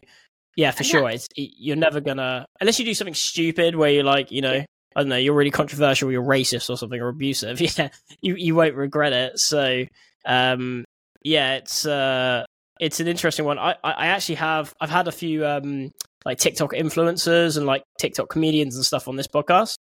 [0.57, 4.31] yeah, for sure, it's you're never gonna unless you do something stupid where you're like,
[4.31, 4.55] you know,
[4.95, 7.61] I don't know, you're really controversial, you're racist or something or abusive.
[7.77, 7.89] Yeah,
[8.21, 9.39] you you won't regret it.
[9.39, 9.85] So
[10.25, 10.83] um,
[11.23, 12.45] yeah, it's uh,
[12.79, 13.59] it's an interesting one.
[13.59, 15.91] I I actually have I've had a few um
[16.25, 19.75] like TikTok influencers and like TikTok comedians and stuff on this podcast,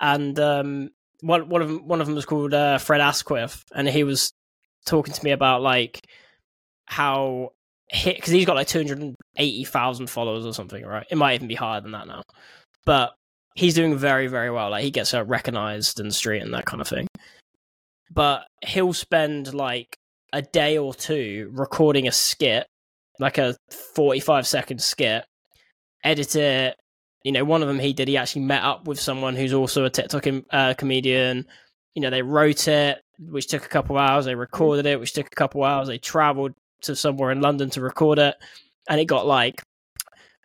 [0.00, 0.90] and um
[1.20, 4.32] one one of them one of them was called uh, Fred Asquith, and he was
[4.84, 6.00] talking to me about like
[6.86, 7.50] how
[7.92, 11.06] because he's got like 280,000 followers or something, right?
[11.10, 12.22] It might even be higher than that now.
[12.84, 13.12] But
[13.54, 14.70] he's doing very, very well.
[14.70, 17.06] Like he gets uh, recognized in the street and that kind of thing.
[18.10, 19.96] But he'll spend like
[20.34, 22.66] a day or two recording a skit,
[23.20, 23.56] like a
[23.94, 25.24] 45 second skit,
[26.02, 26.76] edit it.
[27.22, 29.84] You know, one of them he did, he actually met up with someone who's also
[29.84, 31.46] a TikTok uh, comedian.
[31.94, 34.24] You know, they wrote it, which took a couple hours.
[34.24, 35.86] They recorded it, which took a couple hours.
[35.86, 38.34] They traveled to somewhere in London to record it,
[38.88, 39.62] and it got like,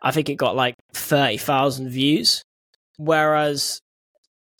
[0.01, 2.43] I think it got like thirty thousand views.
[2.97, 3.81] Whereas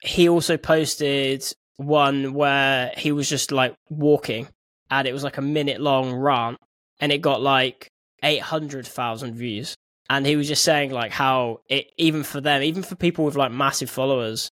[0.02, 1.46] he also posted
[1.78, 4.48] one where he was just like walking,
[4.90, 6.58] and it was like a minute long rant,
[7.00, 7.88] and it got like
[8.24, 9.76] eight hundred thousand views.
[10.12, 13.36] And he was just saying like how it even for them, even for people with
[13.36, 14.50] like massive followers,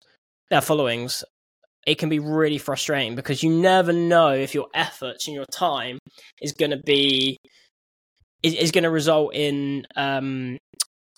[0.51, 1.25] their followings,
[1.87, 5.99] it can be really frustrating because you never know if your efforts and your time
[6.43, 7.39] is going to be
[8.43, 10.59] is, is going to result in um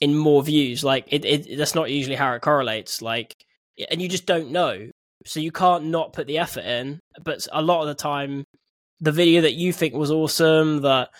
[0.01, 3.35] in more views like it, it that's not usually how it correlates like
[3.91, 4.89] and you just don't know
[5.27, 8.45] so you can't not put the effort in but a lot of the time
[9.01, 11.11] the video that you think was awesome that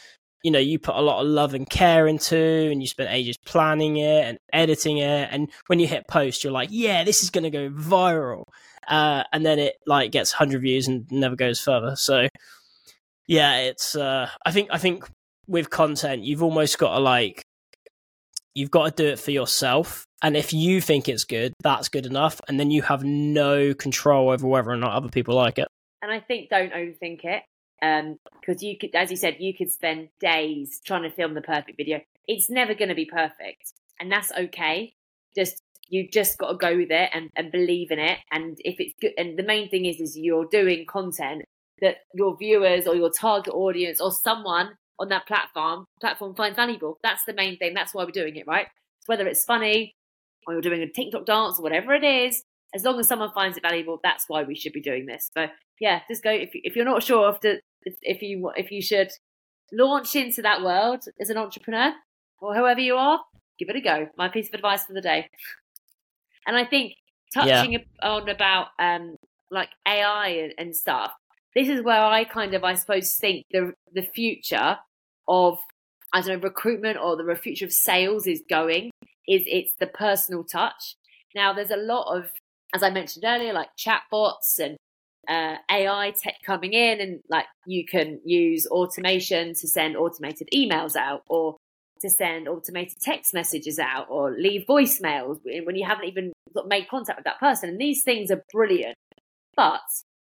[0.43, 3.37] you know you put a lot of love and care into and you spent ages
[3.45, 5.29] planning it and editing it.
[5.31, 8.45] And when you hit post you're like yeah this is going to go viral.
[8.87, 11.97] Uh, and then it like gets 100 views and never goes further.
[11.97, 12.29] So
[13.27, 15.05] yeah it's uh, i think i think
[15.47, 17.43] with content you've almost got to like
[18.55, 20.05] you've got to do it for yourself.
[20.21, 22.41] And if you think it's good that's good enough.
[22.49, 25.69] And then you have no control over whether or not other people like it.
[26.03, 27.43] And i think don't overthink it
[27.83, 31.41] um because you could as you said you could spend days trying to film the
[31.41, 34.93] perfect video it's never going to be perfect and that's okay
[35.37, 38.19] just you just got to go with it and, and believe in it.
[38.31, 41.45] And if it's good, and the main thing is, is you're doing content
[41.81, 46.99] that your viewers or your target audience or someone on that platform platform finds valuable.
[47.03, 47.75] That's the main thing.
[47.75, 48.67] That's why we're doing it, right?
[49.07, 49.95] Whether it's funny
[50.47, 52.43] or you're doing a TikTok dance or whatever it is,
[52.75, 55.31] as long as someone finds it valuable, that's why we should be doing this.
[55.37, 55.47] So
[55.81, 57.61] yeah, just go if if you're not sure if the,
[58.03, 59.11] if you if you should
[59.73, 61.93] launch into that world as an entrepreneur
[62.41, 63.21] or whoever you are,
[63.59, 64.09] give it a go.
[64.17, 65.29] My piece of advice for the day.
[66.47, 66.95] And I think
[67.35, 67.79] touching yeah.
[68.03, 69.17] on about um,
[69.51, 71.13] like AI and, and stuff,
[71.55, 74.79] this is where I kind of, I suppose, think the the future
[75.27, 75.59] of
[76.13, 78.91] I don't know recruitment or the future of sales is going.
[79.27, 80.97] Is it's the personal touch.
[81.35, 82.31] Now, there's a lot of,
[82.75, 84.79] as I mentioned earlier, like chatbots and
[85.29, 90.97] uh, AI tech coming in, and like you can use automation to send automated emails
[90.97, 91.57] out, or
[92.01, 96.33] to send automated text messages out, or leave voicemails when you haven't even
[96.67, 97.71] made contact with that person.
[97.71, 98.97] And these things are brilliant,
[99.57, 99.83] but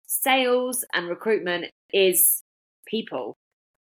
[0.06, 2.42] sales and recruitment is
[2.86, 3.34] people,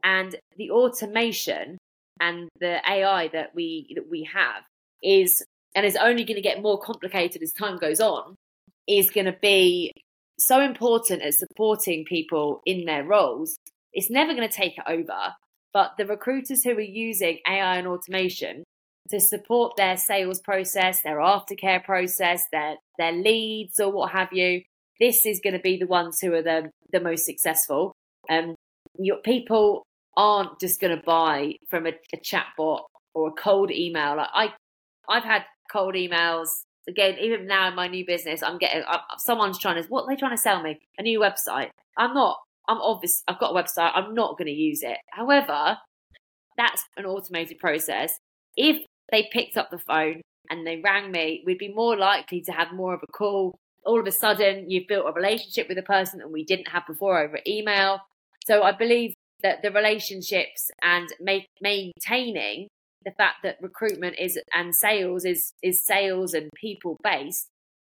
[0.03, 1.77] and the automation
[2.19, 4.63] and the AI that we that we have
[5.01, 5.43] is
[5.75, 8.35] and is only going to get more complicated as time goes on
[8.87, 9.91] is going to be
[10.41, 13.57] so important at supporting people in their roles.
[13.93, 15.35] It's never going to take it over,
[15.73, 18.63] but the recruiters who are using AI and automation
[19.09, 24.61] to support their sales process, their aftercare process, their their leads or what have you,
[24.99, 27.93] this is going to be the ones who are the the most successful.
[28.29, 28.55] Um,
[28.97, 29.83] your people
[30.17, 32.81] aren't just going to buy from a, a chatbot
[33.13, 34.17] or a cold email.
[34.17, 34.53] Like I,
[35.09, 36.49] I've had cold emails
[36.87, 37.17] again.
[37.19, 40.19] Even now in my new business, I'm getting I, someone's trying to what are they
[40.19, 41.69] trying to sell me a new website.
[41.97, 42.37] I'm not.
[42.67, 43.23] I'm obvious.
[43.27, 43.91] I've got a website.
[43.95, 44.97] I'm not going to use it.
[45.09, 45.77] However,
[46.57, 48.17] that's an automated process.
[48.55, 52.51] If they picked up the phone and they rang me, we'd be more likely to
[52.51, 53.57] have more of a call.
[53.85, 56.83] All of a sudden, you've built a relationship with a person that we didn't have
[56.87, 57.99] before over email.
[58.45, 62.67] So I believe that the relationships and make, maintaining
[63.03, 67.47] the fact that recruitment is and sales is is sales and people based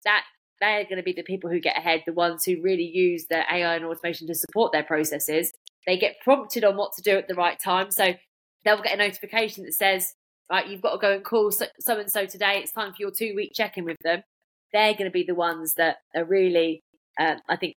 [0.04, 0.24] that
[0.60, 3.42] they're going to be the people who get ahead the ones who really use the
[3.52, 5.52] ai and automation to support their processes
[5.86, 8.14] they get prompted on what to do at the right time so
[8.64, 10.14] they'll get a notification that says
[10.50, 12.98] right you've got to go and call so, so and so today it's time for
[13.00, 14.22] your two week check in with them
[14.72, 16.82] they're going to be the ones that are really
[17.20, 17.74] um, i think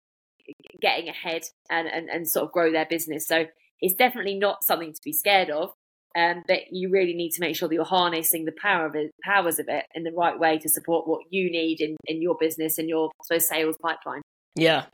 [0.81, 3.27] getting ahead and, and, and sort of grow their business.
[3.27, 3.45] So
[3.81, 5.71] it's definitely not something to be scared of.
[6.17, 9.11] Um, but you really need to make sure that you're harnessing the power of it,
[9.23, 12.35] powers of it in the right way to support what you need in, in your
[12.39, 14.21] business and your so sales pipeline.
[14.55, 14.85] Yeah,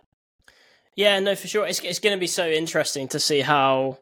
[0.98, 1.66] yeah, no, for sure.
[1.66, 4.00] It's it's going to be so interesting to see how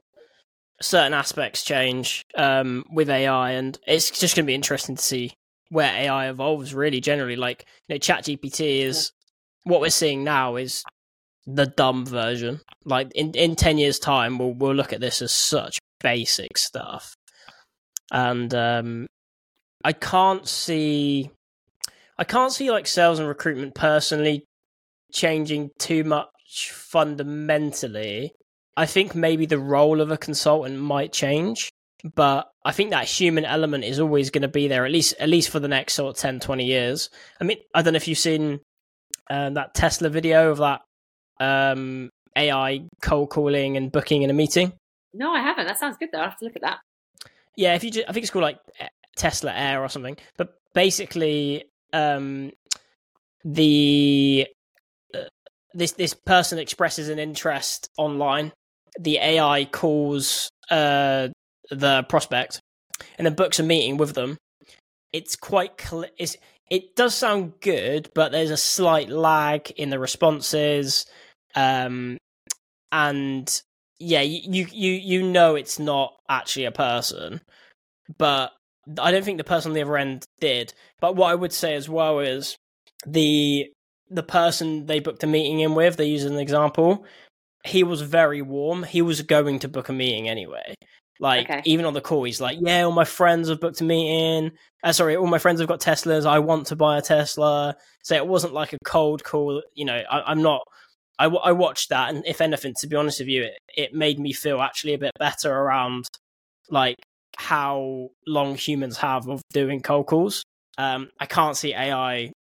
[0.82, 5.34] certain aspects change um, with AI, and it's just going to be interesting to see
[5.70, 6.74] where AI evolves.
[6.74, 9.12] Really, generally, like you know, ChatGPT is
[9.64, 10.84] what we're seeing now is
[11.46, 12.62] the dumb version.
[12.84, 17.16] Like in in ten years' time, we'll we'll look at this as such basic stuff,
[18.12, 19.08] and um,
[19.84, 21.32] I can't see,
[22.18, 24.46] I can't see like sales and recruitment personally
[25.14, 28.34] changing too much fundamentally.
[28.78, 31.70] I think maybe the role of a consultant might change,
[32.16, 35.30] but I think that human element is always going to be there at least at
[35.30, 37.10] least for the next sort of 10 20 years.
[37.40, 38.60] I mean, I don't know if you've seen
[39.30, 40.82] um, that Tesla video of that
[41.40, 44.74] um, AI cold calling and booking in a meeting?
[45.14, 45.68] No, I haven't.
[45.68, 46.20] That sounds good though.
[46.20, 46.80] I have to look at that.
[47.56, 48.60] Yeah, if you, just, I think it's called like
[49.16, 50.18] Tesla Air or something.
[50.38, 52.52] But basically, um,
[53.44, 54.48] the
[55.14, 55.20] uh,
[55.74, 58.54] this this person expresses an interest online.
[59.00, 61.30] The AI calls uh,
[61.70, 62.60] the prospect
[63.18, 64.38] and then books a meeting with them.
[65.14, 66.10] It's quite clear.
[66.18, 66.38] It's,
[66.70, 71.06] it does sound good, but there's a slight lag in the responses.
[71.56, 72.18] Um,
[72.92, 73.62] and
[74.02, 77.42] yeah, you you you know it's not actually a person,
[78.18, 78.52] but
[79.00, 80.74] I don't think the person on the other end did.
[81.00, 82.56] But what I would say as well is
[83.06, 83.68] the
[84.10, 87.06] the person they booked a meeting in with, they use as an example,
[87.64, 88.84] he was very warm.
[88.84, 90.76] He was going to book a meeting anyway.
[91.20, 91.62] Like okay.
[91.66, 94.52] even on the call, he's like, "Yeah, all my friends have booked a meeting.
[94.84, 96.26] Uh, sorry, all my friends have got Teslas.
[96.26, 99.62] I want to buy a Tesla." So it wasn't like a cold call.
[99.76, 100.62] You know, I, am not
[101.22, 104.20] I, I watched that, and if anything, to be honest with you, it, it made
[104.20, 106.08] me feel actually a bit better around
[106.70, 106.98] like
[107.38, 110.44] how long humans have of doing cold calls.
[110.78, 112.32] Um, I can't see AI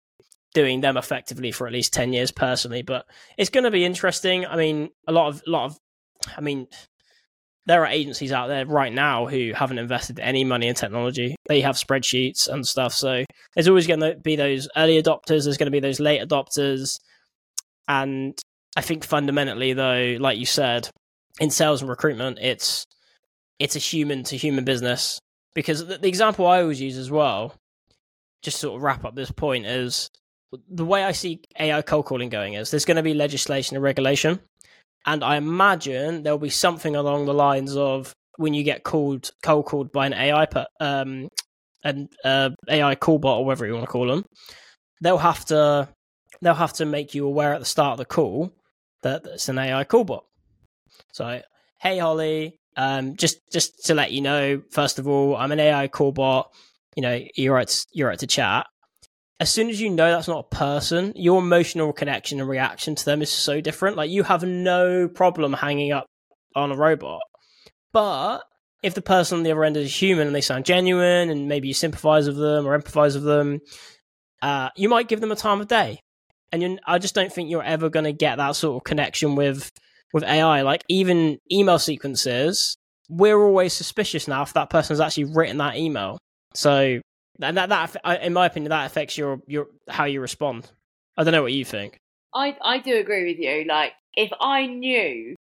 [0.54, 3.06] doing them effectively for at least 10 years personally but
[3.38, 5.76] it's going to be interesting i mean a lot of lot of
[6.36, 6.66] i mean
[7.66, 11.60] there are agencies out there right now who haven't invested any money in technology they
[11.60, 13.24] have spreadsheets and stuff so
[13.54, 16.98] there's always going to be those early adopters there's going to be those late adopters
[17.86, 18.36] and
[18.76, 20.88] I think fundamentally, though, like you said,
[21.40, 22.84] in sales and recruitment, it's
[23.58, 25.18] it's a human to human business.
[25.54, 27.54] Because the, the example I always use as well,
[28.42, 30.08] just sort of wrap up this point, is
[30.68, 33.82] the way I see AI cold calling going is there's going to be legislation and
[33.82, 34.40] regulation,
[35.06, 39.66] and I imagine there'll be something along the lines of when you get called cold
[39.66, 40.46] called by an AI
[40.78, 41.28] um
[41.82, 44.24] an uh, AI callbot or whatever you want to call them,
[45.00, 45.88] they'll have to
[46.40, 48.52] they'll have to make you aware at the start of the call
[49.02, 50.20] that it's an AI callbot.
[51.12, 51.42] So,
[51.80, 55.88] hey Holly, um, just just to let you know, first of all, I'm an AI
[55.88, 56.46] callbot.
[56.96, 57.68] You know, you're right.
[57.68, 58.66] To, you're right to chat.
[59.40, 63.04] as soon as you know that's not a person, your emotional connection and reaction to
[63.04, 63.96] them is so different.
[63.96, 66.06] Like you have no problem hanging up
[66.54, 67.22] on a robot.
[67.92, 68.40] But
[68.82, 71.68] if the person on the other end is human and they sound genuine and maybe
[71.68, 73.60] you sympathize with them or empathize with them,
[74.42, 76.00] uh, you might give them a time of day.
[76.52, 79.70] And I just don't think you're ever going to get that sort of connection with
[80.12, 80.62] with AI.
[80.62, 82.76] Like even email sequences,
[83.08, 86.18] we're always suspicious now if that person has actually written that email.
[86.54, 87.00] So
[87.40, 90.70] and that that in my opinion that affects your your how you respond.
[91.16, 91.98] I don't know what you think.
[92.34, 93.64] I I do agree with you.
[93.68, 95.36] Like if I knew,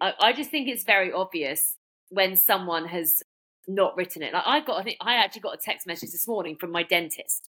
[0.00, 1.76] I, I just think it's very obvious
[2.10, 3.22] when someone has
[3.66, 4.32] not written it.
[4.32, 6.82] Like I got, I think I actually got a text message this morning from my
[6.82, 7.48] dentist.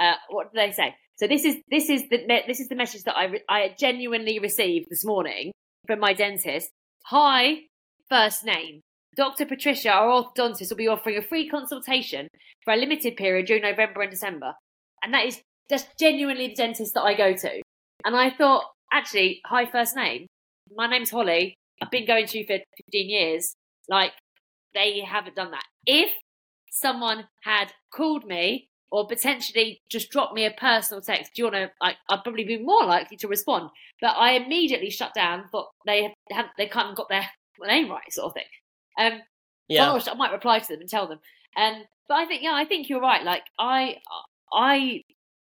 [0.00, 0.94] Uh, what did they say?
[1.22, 2.18] So this is this is the
[2.48, 5.52] this is the message that I re- I genuinely received this morning
[5.86, 6.68] from my dentist.
[7.06, 7.58] Hi,
[8.08, 8.80] first name.
[9.14, 9.46] Dr.
[9.46, 12.26] Patricia, our orthodontist, will be offering a free consultation
[12.64, 14.54] for a limited period during November and December.
[15.04, 17.62] And that is just genuinely the dentist that I go to.
[18.04, 20.26] And I thought, actually, hi, first name.
[20.74, 21.54] My name's Holly.
[21.80, 23.54] I've been going to you for 15 years.
[23.88, 24.10] Like,
[24.74, 25.66] they haven't done that.
[25.86, 26.10] If
[26.72, 31.56] someone had called me or potentially just drop me a personal text, do you want
[31.56, 31.70] to?
[31.80, 33.70] Like, I'd probably be more likely to respond.
[34.02, 35.48] But I immediately shut down.
[35.50, 37.26] Thought they have they of got their
[37.58, 38.44] name right, sort of thing.
[38.98, 39.22] Um,
[39.66, 41.20] yeah, I might reply to them and tell them.
[41.56, 43.24] Um, but I think yeah, I think you're right.
[43.24, 43.96] Like I,
[44.52, 45.00] I,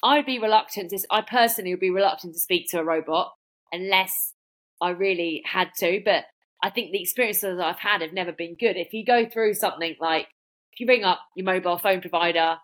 [0.03, 0.91] I'd be reluctant.
[0.91, 3.33] To, I personally would be reluctant to speak to a robot
[3.73, 4.35] unless
[4.83, 6.03] I really had to.
[6.05, 6.25] But
[6.63, 8.77] I think the experiences I've had have never been good.
[8.77, 10.27] If you go through something like
[10.75, 12.59] if you ring up your mobile phone provider,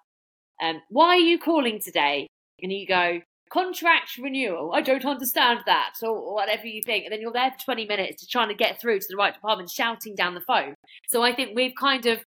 [0.63, 2.27] um, why are you calling today?
[2.61, 4.73] And you go, contract renewal.
[4.75, 7.05] I don't understand that, or whatever you think.
[7.05, 9.71] And then you're there for 20 minutes trying to get through to the right department,
[9.71, 10.75] shouting down the phone.
[11.09, 12.21] So I think we've kind of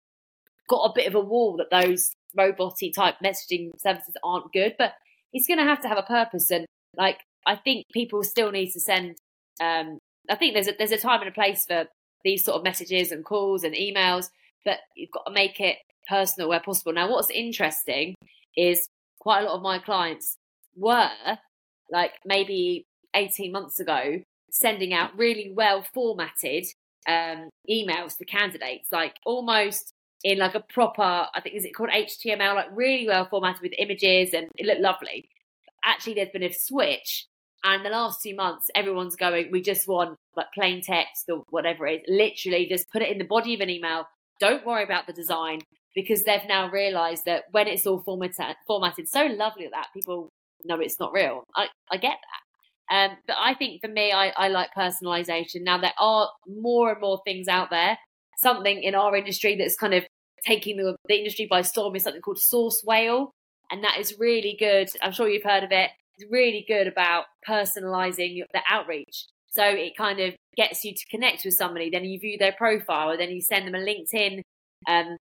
[0.69, 4.93] got a bit of a wall that those roboty type messaging services aren't good, but
[5.33, 6.49] it's going to have to have a purpose.
[6.51, 6.65] And
[6.95, 9.17] like, I think people still need to send.
[9.61, 11.85] Um, I think there's a there's a time and a place for
[12.23, 14.29] these sort of messages and calls and emails,
[14.65, 16.93] but you've got to make it personal where possible.
[16.93, 18.15] Now, what's interesting
[18.55, 18.87] is
[19.19, 20.37] quite a lot of my clients
[20.75, 21.09] were
[21.91, 22.85] like maybe
[23.15, 26.65] 18 months ago sending out really well formatted
[27.07, 29.93] um, emails to candidates, like almost
[30.23, 33.73] in like a proper, I think is it called HTML, like really well formatted with
[33.77, 35.29] images and it looked lovely.
[35.83, 37.25] Actually, there's been a switch,
[37.63, 41.85] and the last two months, everyone's going, we just want like plain text or whatever
[41.87, 42.01] it is.
[42.07, 44.05] Literally, just put it in the body of an email.
[44.41, 45.59] Don't worry about the design
[45.93, 50.29] because they've now realised that when it's all formatted, formatted so lovely that people
[50.65, 51.43] know it's not real.
[51.55, 52.17] I, I get
[52.89, 52.95] that.
[52.95, 55.61] Um, but I think for me, I, I like personalization.
[55.61, 57.97] Now, there are more and more things out there.
[58.37, 60.05] Something in our industry that's kind of
[60.45, 63.27] taking the, the industry by storm is something called SourceWhale.
[63.69, 64.89] And that is really good.
[65.01, 65.91] I'm sure you've heard of it.
[66.17, 69.27] It's really good about personalizing the outreach.
[69.51, 71.89] So it kind of gets you to connect with somebody.
[71.89, 74.41] Then you view their profile, then you send them a LinkedIn
[74.87, 75.17] um,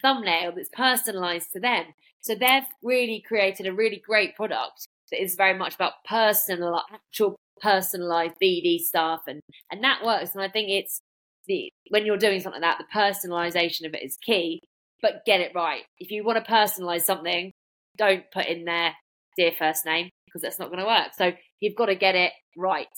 [0.00, 1.86] thumbnail that's personalized to them.
[2.20, 7.36] So they've really created a really great product that is very much about personal, actual
[7.60, 9.40] personalized BD stuff, and
[9.70, 10.34] and that works.
[10.34, 11.00] And I think it's
[11.46, 14.60] the when you're doing something like that, the personalization of it is key.
[15.00, 15.82] But get it right.
[15.98, 17.52] If you want to personalize something,
[17.96, 18.94] don't put in there
[19.36, 21.12] dear first name because that's not going to work.
[21.16, 22.88] So you've got to get it right.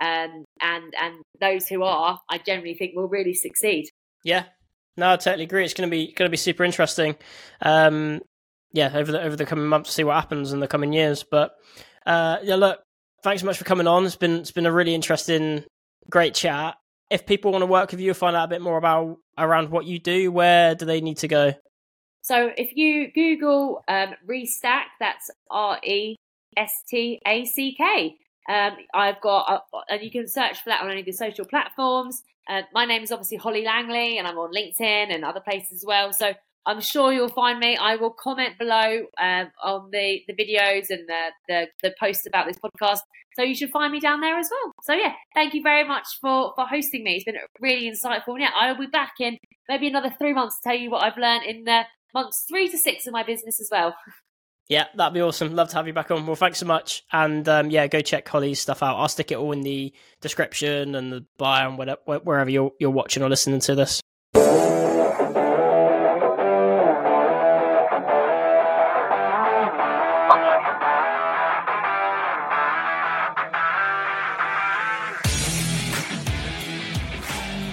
[0.00, 3.88] Um, and and those who are, I generally think will really succeed.
[4.24, 4.44] Yeah,
[4.96, 5.64] no, I totally agree.
[5.64, 7.16] It's going to be going to be super interesting.
[7.62, 8.20] Um,
[8.72, 11.24] yeah, over the over the coming months, see what happens in the coming years.
[11.28, 11.52] But
[12.06, 12.80] uh, yeah, look,
[13.22, 14.04] thanks so much for coming on.
[14.04, 15.64] It's been it's been a really interesting,
[16.10, 16.76] great chat.
[17.10, 19.70] If people want to work with you, or find out a bit more about around
[19.70, 21.54] what you do, where do they need to go?
[22.22, 26.16] So if you Google um, Restack, that's R E
[26.56, 28.16] S T A C K.
[28.48, 31.44] Um, I've got, uh, and you can search for that on any of the social
[31.44, 32.22] platforms.
[32.48, 35.84] Uh, my name is obviously Holly Langley, and I'm on LinkedIn and other places as
[35.84, 36.12] well.
[36.12, 36.32] So
[36.66, 37.76] I'm sure you'll find me.
[37.76, 42.46] I will comment below um, on the, the videos and the, the, the posts about
[42.46, 43.00] this podcast.
[43.36, 44.72] So you should find me down there as well.
[44.82, 47.16] So yeah, thank you very much for, for hosting me.
[47.16, 48.34] It's been really insightful.
[48.34, 49.38] And yeah, I will be back in
[49.68, 51.82] maybe another three months to tell you what I've learned in the
[52.14, 53.94] months three to six of my business as well.
[54.68, 55.54] Yeah, that'd be awesome.
[55.54, 56.26] Love to have you back on.
[56.26, 57.04] Well, thanks so much.
[57.12, 58.96] And um, yeah, go check Holly's stuff out.
[58.96, 62.90] I'll stick it all in the description and the bio and whatever, wherever you're, you're
[62.90, 64.00] watching or listening to this.